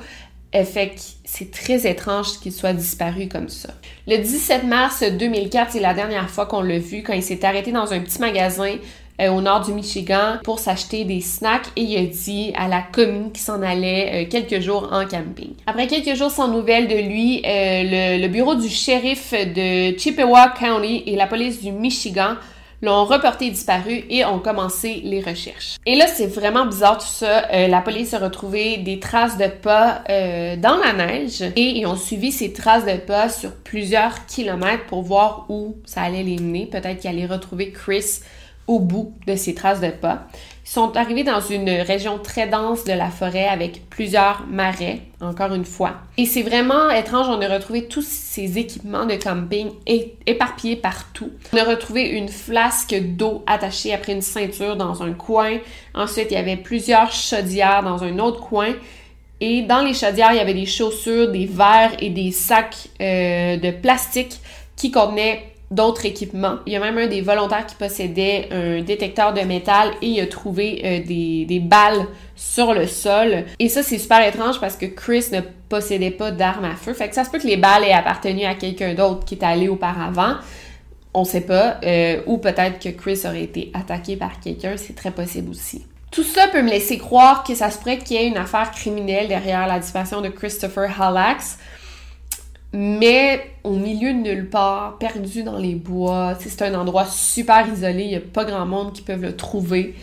Euh, 0.55 0.65
fait 0.65 0.89
que 0.89 1.20
c'est 1.33 1.49
très 1.49 1.89
étrange 1.89 2.39
qu'il 2.41 2.51
soit 2.51 2.73
disparu 2.73 3.29
comme 3.29 3.47
ça. 3.47 3.69
Le 4.05 4.17
17 4.17 4.65
mars 4.65 5.01
2004, 5.01 5.71
c'est 5.71 5.79
la 5.79 5.93
dernière 5.93 6.29
fois 6.29 6.45
qu'on 6.45 6.59
l'a 6.59 6.77
vu 6.77 7.03
quand 7.03 7.13
il 7.13 7.23
s'est 7.23 7.45
arrêté 7.45 7.71
dans 7.71 7.93
un 7.93 8.01
petit 8.01 8.19
magasin 8.19 8.75
euh, 9.21 9.29
au 9.29 9.39
nord 9.39 9.61
du 9.61 9.71
Michigan 9.71 10.39
pour 10.43 10.59
s'acheter 10.59 11.05
des 11.05 11.21
snacks 11.21 11.69
et 11.77 11.83
il 11.83 11.97
a 11.97 12.05
dit 12.05 12.51
à 12.57 12.67
la 12.67 12.81
commune 12.81 13.31
qu'il 13.31 13.43
s'en 13.43 13.61
allait 13.61 14.25
euh, 14.25 14.29
quelques 14.29 14.59
jours 14.59 14.89
en 14.91 15.05
camping. 15.05 15.53
Après 15.67 15.87
quelques 15.87 16.17
jours 16.17 16.31
sans 16.31 16.49
nouvelles 16.49 16.89
de 16.89 16.97
lui, 16.97 17.41
le, 17.45 18.21
le 18.21 18.27
bureau 18.27 18.55
du 18.55 18.67
shérif 18.67 19.31
de 19.31 19.97
Chippewa 19.97 20.49
County 20.59 21.03
et 21.05 21.15
la 21.15 21.27
police 21.27 21.61
du 21.61 21.71
Michigan 21.71 22.35
l'ont 22.81 23.05
reporté 23.05 23.49
disparu 23.49 24.03
et 24.09 24.25
ont 24.25 24.39
commencé 24.39 25.01
les 25.03 25.21
recherches. 25.21 25.77
Et 25.85 25.95
là, 25.95 26.07
c'est 26.07 26.27
vraiment 26.27 26.65
bizarre 26.65 26.97
tout 26.97 27.05
ça. 27.05 27.49
Euh, 27.51 27.67
la 27.67 27.81
police 27.81 28.13
a 28.13 28.19
retrouvé 28.19 28.77
des 28.77 28.99
traces 28.99 29.37
de 29.37 29.47
pas 29.47 30.03
euh, 30.09 30.55
dans 30.55 30.77
la 30.77 30.93
neige 30.93 31.41
et 31.41 31.79
ils 31.79 31.85
ont 31.85 31.95
suivi 31.95 32.31
ces 32.31 32.53
traces 32.53 32.85
de 32.85 32.97
pas 32.97 33.29
sur 33.29 33.51
plusieurs 33.51 34.25
kilomètres 34.25 34.85
pour 34.87 35.03
voir 35.03 35.45
où 35.49 35.77
ça 35.85 36.01
allait 36.01 36.23
les 36.23 36.37
mener. 36.37 36.65
Peut-être 36.65 36.99
qu'ils 36.99 37.09
allaient 37.09 37.25
retrouver 37.25 37.71
Chris 37.71 38.21
au 38.67 38.79
bout 38.79 39.13
de 39.27 39.35
ces 39.35 39.53
traces 39.53 39.81
de 39.81 39.89
pas. 39.89 40.27
Ils 40.63 40.69
sont 40.69 40.95
arrivés 40.95 41.23
dans 41.23 41.41
une 41.41 41.69
région 41.69 42.19
très 42.19 42.47
dense 42.47 42.83
de 42.83 42.93
la 42.93 43.09
forêt 43.09 43.47
avec 43.47 43.89
plusieurs 43.89 44.45
marais, 44.47 45.01
encore 45.19 45.53
une 45.53 45.65
fois. 45.65 45.95
Et 46.17 46.25
c'est 46.25 46.43
vraiment 46.43 46.89
étrange, 46.89 47.27
on 47.27 47.41
a 47.41 47.47
retrouvé 47.47 47.85
tous 47.85 48.05
ces 48.05 48.57
équipements 48.57 49.05
de 49.05 49.15
camping 49.15 49.71
éparpillés 50.25 50.75
partout. 50.77 51.31
On 51.51 51.57
a 51.57 51.63
retrouvé 51.63 52.09
une 52.09 52.29
flasque 52.29 52.95
d'eau 52.95 53.43
attachée 53.47 53.93
après 53.93 54.13
une 54.13 54.21
ceinture 54.21 54.77
dans 54.77 55.03
un 55.03 55.13
coin. 55.13 55.57
Ensuite, 55.93 56.27
il 56.29 56.35
y 56.35 56.37
avait 56.37 56.57
plusieurs 56.57 57.11
chaudières 57.11 57.83
dans 57.83 58.03
un 58.03 58.19
autre 58.19 58.39
coin. 58.39 58.73
Et 59.41 59.63
dans 59.63 59.81
les 59.81 59.95
chaudières, 59.95 60.31
il 60.31 60.37
y 60.37 60.39
avait 60.39 60.53
des 60.53 60.67
chaussures, 60.67 61.31
des 61.31 61.47
verres 61.47 61.95
et 61.99 62.11
des 62.11 62.31
sacs 62.31 62.89
euh, 63.01 63.57
de 63.57 63.71
plastique 63.71 64.39
qui 64.75 64.91
contenaient 64.91 65.50
d'autres 65.71 66.05
équipements. 66.05 66.57
Il 66.65 66.73
y 66.73 66.75
a 66.75 66.79
même 66.79 66.97
un 66.97 67.07
des 67.07 67.21
volontaires 67.21 67.65
qui 67.65 67.75
possédait 67.75 68.49
un 68.51 68.81
détecteur 68.81 69.33
de 69.33 69.41
métal 69.41 69.91
et 70.01 70.07
il 70.07 70.19
a 70.19 70.27
trouvé 70.27 70.81
euh, 70.83 70.99
des, 71.07 71.45
des, 71.45 71.59
balles 71.59 72.05
sur 72.35 72.73
le 72.73 72.85
sol. 72.85 73.45
Et 73.57 73.69
ça, 73.69 73.81
c'est 73.81 73.97
super 73.97 74.25
étrange 74.27 74.59
parce 74.59 74.75
que 74.75 74.85
Chris 74.85 75.25
ne 75.31 75.39
possédait 75.69 76.11
pas 76.11 76.31
d'armes 76.31 76.65
à 76.65 76.75
feu. 76.75 76.93
Fait 76.93 77.07
que 77.07 77.15
ça 77.15 77.23
se 77.23 77.29
peut 77.29 77.39
que 77.39 77.47
les 77.47 77.57
balles 77.57 77.85
aient 77.85 77.93
appartenu 77.93 78.43
à 78.43 78.53
quelqu'un 78.55 78.93
d'autre 78.93 79.25
qui 79.25 79.35
est 79.35 79.43
allé 79.43 79.69
auparavant. 79.69 80.35
On 81.13 81.23
sait 81.23 81.41
pas. 81.41 81.77
Euh, 81.83 82.21
ou 82.25 82.37
peut-être 82.37 82.79
que 82.79 82.89
Chris 82.89 83.21
aurait 83.25 83.43
été 83.43 83.71
attaqué 83.73 84.17
par 84.17 84.39
quelqu'un. 84.41 84.75
C'est 84.75 84.95
très 84.95 85.11
possible 85.11 85.49
aussi. 85.51 85.85
Tout 86.11 86.23
ça 86.23 86.49
peut 86.49 86.61
me 86.61 86.69
laisser 86.69 86.97
croire 86.97 87.45
que 87.45 87.55
ça 87.55 87.69
se 87.69 87.77
pourrait 87.77 87.97
qu'il 87.97 88.17
y 88.17 88.19
ait 88.19 88.27
une 88.27 88.37
affaire 88.37 88.71
criminelle 88.71 89.29
derrière 89.29 89.65
la 89.65 89.79
disparition 89.79 90.19
de 90.19 90.27
Christopher 90.27 91.01
Hallax 91.01 91.57
mais 92.73 93.51
au 93.63 93.75
milieu 93.75 94.13
de 94.13 94.19
nulle 94.19 94.49
part, 94.49 94.97
perdu 94.97 95.43
dans 95.43 95.57
les 95.57 95.75
bois. 95.75 96.35
C'est 96.39 96.61
un 96.63 96.73
endroit 96.75 97.05
super 97.05 97.67
isolé, 97.71 98.03
il 98.03 98.09
n'y 98.09 98.15
a 98.15 98.21
pas 98.21 98.45
grand 98.45 98.65
monde 98.65 98.93
qui 98.93 99.01
peut 99.01 99.15
le 99.15 99.35
trouver. 99.35 99.95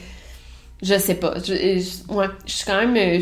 je 0.83 0.99
sais 0.99 1.15
pas. 1.17 1.35
Je, 1.39 1.55
je- 1.55 2.13
ouais, 2.15 2.27
je 2.47 2.53
suis 2.53 2.65
quand 2.67 2.79
même. 2.81 2.97
euh, 2.97 3.21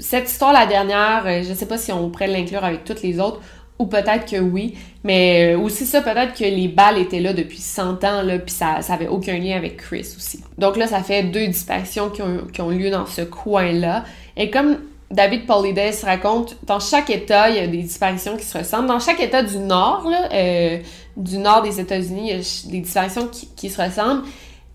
cette 0.00 0.28
histoire, 0.30 0.52
la 0.52 0.66
dernière, 0.66 1.22
euh, 1.26 1.42
je 1.48 1.54
sais 1.54 1.66
pas 1.66 1.78
si 1.78 1.92
on 1.92 2.10
pourrait 2.10 2.26
l'inclure 2.26 2.64
avec 2.64 2.84
toutes 2.84 3.02
les 3.02 3.18
autres, 3.20 3.40
ou 3.78 3.86
peut-être 3.86 4.26
que 4.30 4.36
oui. 4.38 4.74
Mais 5.04 5.54
euh, 5.54 5.58
aussi 5.58 5.86
ça, 5.86 6.02
peut-être 6.02 6.34
que 6.34 6.44
les 6.44 6.68
balles 6.68 6.98
étaient 6.98 7.20
là 7.20 7.32
depuis 7.32 7.58
100 7.58 8.04
ans, 8.04 8.22
là, 8.22 8.38
puis 8.38 8.54
ça, 8.54 8.82
ça 8.82 8.94
avait 8.94 9.08
aucun 9.08 9.38
lien 9.38 9.56
avec 9.56 9.78
Chris 9.78 10.00
aussi. 10.16 10.44
Donc 10.58 10.76
là, 10.76 10.86
ça 10.86 11.02
fait 11.02 11.22
deux 11.24 11.46
disparitions 11.46 12.10
qui 12.10 12.20
ont, 12.22 12.46
qui 12.52 12.60
ont 12.60 12.70
lieu 12.70 12.90
dans 12.90 13.06
ce 13.06 13.22
coin-là. 13.22 14.04
Et 14.36 14.50
comme 14.50 14.78
David 15.10 15.46
Paulides 15.46 16.04
raconte, 16.04 16.56
dans 16.64 16.78
chaque 16.78 17.10
État, 17.10 17.50
il 17.50 17.56
y 17.56 17.58
a 17.58 17.66
des 17.66 17.82
disparitions 17.82 18.36
qui 18.36 18.44
se 18.44 18.56
ressemblent. 18.56 18.86
Dans 18.86 19.00
chaque 19.00 19.18
État 19.20 19.42
du 19.42 19.58
Nord, 19.58 20.08
là, 20.08 20.28
euh, 20.32 20.78
du 21.16 21.38
Nord 21.38 21.62
des 21.62 21.80
États-Unis, 21.80 22.30
il 22.30 22.36
y 22.36 22.38
a 22.38 22.70
des 22.70 22.80
disparitions 22.80 23.26
qui, 23.26 23.48
qui 23.56 23.70
se 23.70 23.82
ressemblent. 23.82 24.22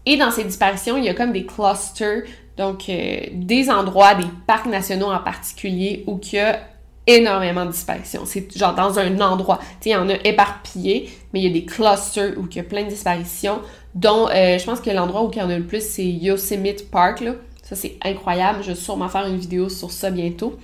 Et 0.05 0.17
dans 0.17 0.31
ces 0.31 0.43
disparitions, 0.43 0.97
il 0.97 1.05
y 1.05 1.09
a 1.09 1.13
comme 1.13 1.31
des 1.31 1.45
clusters, 1.45 2.23
donc 2.57 2.89
euh, 2.89 3.21
des 3.31 3.69
endroits, 3.69 4.15
des 4.15 4.27
parcs 4.45 4.67
nationaux 4.67 5.07
en 5.11 5.19
particulier, 5.19 6.03
où 6.05 6.19
il 6.21 6.33
y 6.33 6.39
a 6.39 6.59
énormément 7.07 7.65
de 7.65 7.71
disparitions. 7.71 8.23
C'est 8.25 8.55
genre 8.57 8.75
dans 8.75 8.99
un 8.99 9.19
endroit. 9.21 9.59
Tu 9.59 9.65
sais, 9.65 9.89
il 9.91 9.93
y 9.93 9.95
en 9.95 10.09
a 10.09 10.15
éparpillé, 10.23 11.09
mais 11.31 11.39
il 11.39 11.43
y 11.45 11.49
a 11.49 11.53
des 11.53 11.65
clusters 11.65 12.37
où 12.37 12.45
il 12.49 12.57
y 12.57 12.59
a 12.59 12.63
plein 12.63 12.83
de 12.83 12.89
disparitions, 12.89 13.61
dont 13.93 14.27
euh, 14.27 14.57
je 14.57 14.65
pense 14.65 14.81
que 14.81 14.89
l'endroit 14.89 15.23
où 15.23 15.31
il 15.31 15.37
y 15.37 15.41
en 15.41 15.49
a 15.49 15.57
le 15.57 15.65
plus, 15.65 15.81
c'est 15.81 16.05
Yosemite 16.05 16.89
Park, 16.91 17.21
là. 17.21 17.31
Ça, 17.67 17.75
c'est 17.75 17.97
incroyable. 18.05 18.59
Je 18.61 18.69
vais 18.69 18.75
sûrement 18.75 19.09
faire 19.09 19.25
une 19.25 19.37
vidéo 19.37 19.69
sur 19.69 19.91
ça 19.91 20.11
bientôt. 20.11 20.59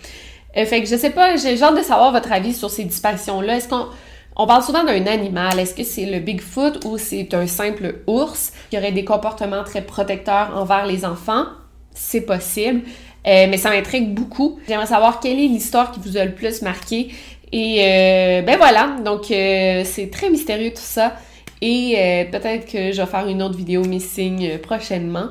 Euh, 0.56 0.66
fait 0.66 0.84
que 0.84 0.88
je 0.88 0.96
sais 0.96 1.10
pas, 1.10 1.36
j'ai 1.36 1.62
hâte 1.64 1.76
de 1.76 1.82
savoir 1.82 2.12
votre 2.12 2.32
avis 2.32 2.54
sur 2.54 2.70
ces 2.70 2.84
disparitions-là. 2.84 3.58
Est-ce 3.58 3.68
qu'on 3.68 3.88
on 4.36 4.46
parle 4.46 4.64
souvent 4.64 4.84
d'un 4.84 5.08
animal. 5.08 5.60
Est-ce 5.60 5.74
que 5.74 5.84
c'est 5.84 6.06
le 6.06 6.20
Bigfoot 6.20 6.86
ou 6.86 7.00
c'est 7.00 7.34
un 7.34 7.48
simple 7.48 8.02
ours? 8.06 8.54
Qui 8.70 8.78
aurait 8.78 8.92
des 8.92 9.04
comportements 9.04 9.64
très 9.64 9.82
protecteurs 9.82 10.56
envers 10.56 10.86
les 10.86 11.04
enfants? 11.04 11.46
C'est 11.96 12.22
possible. 12.22 12.82
Euh, 13.28 13.48
mais 13.50 13.58
ça 13.58 13.72
m'intrigue 13.72 14.14
beaucoup. 14.14 14.60
J'aimerais 14.68 14.86
savoir 14.86 15.20
quelle 15.20 15.40
est 15.40 15.48
l'histoire 15.48 15.92
qui 15.92 16.00
vous 16.02 16.18
a 16.18 16.26
le 16.26 16.36
plus 16.36 16.62
marqué. 16.62 17.12
Et 17.52 17.80
euh, 17.82 18.42
ben 18.44 18.58
voilà, 18.58 18.96
donc 19.04 19.26
c'est 19.26 20.10
très 20.12 20.30
mystérieux 20.30 20.70
tout 20.70 20.78
ça. 20.78 21.16
Et 21.62 22.28
peut-être 22.32 22.72
que 22.72 22.92
je 22.92 23.02
vais 23.02 23.08
faire 23.08 23.28
une 23.28 23.42
autre 23.42 23.58
vidéo 23.58 23.84
missing 23.84 24.58
prochainement. 24.60 25.28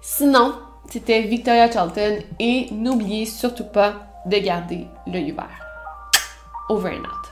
Sinon, 0.00 0.54
c'était 0.90 1.22
Victoria 1.22 1.70
Charlton 1.70 2.18
et 2.38 2.68
n'oubliez 2.70 3.26
surtout 3.26 3.64
pas 3.64 3.94
de 4.26 4.38
garder 4.38 4.86
l'œil 5.06 5.32
ouvert. 5.32 5.64
Over 6.70 6.90
and 6.90 7.00
out. 7.00 7.27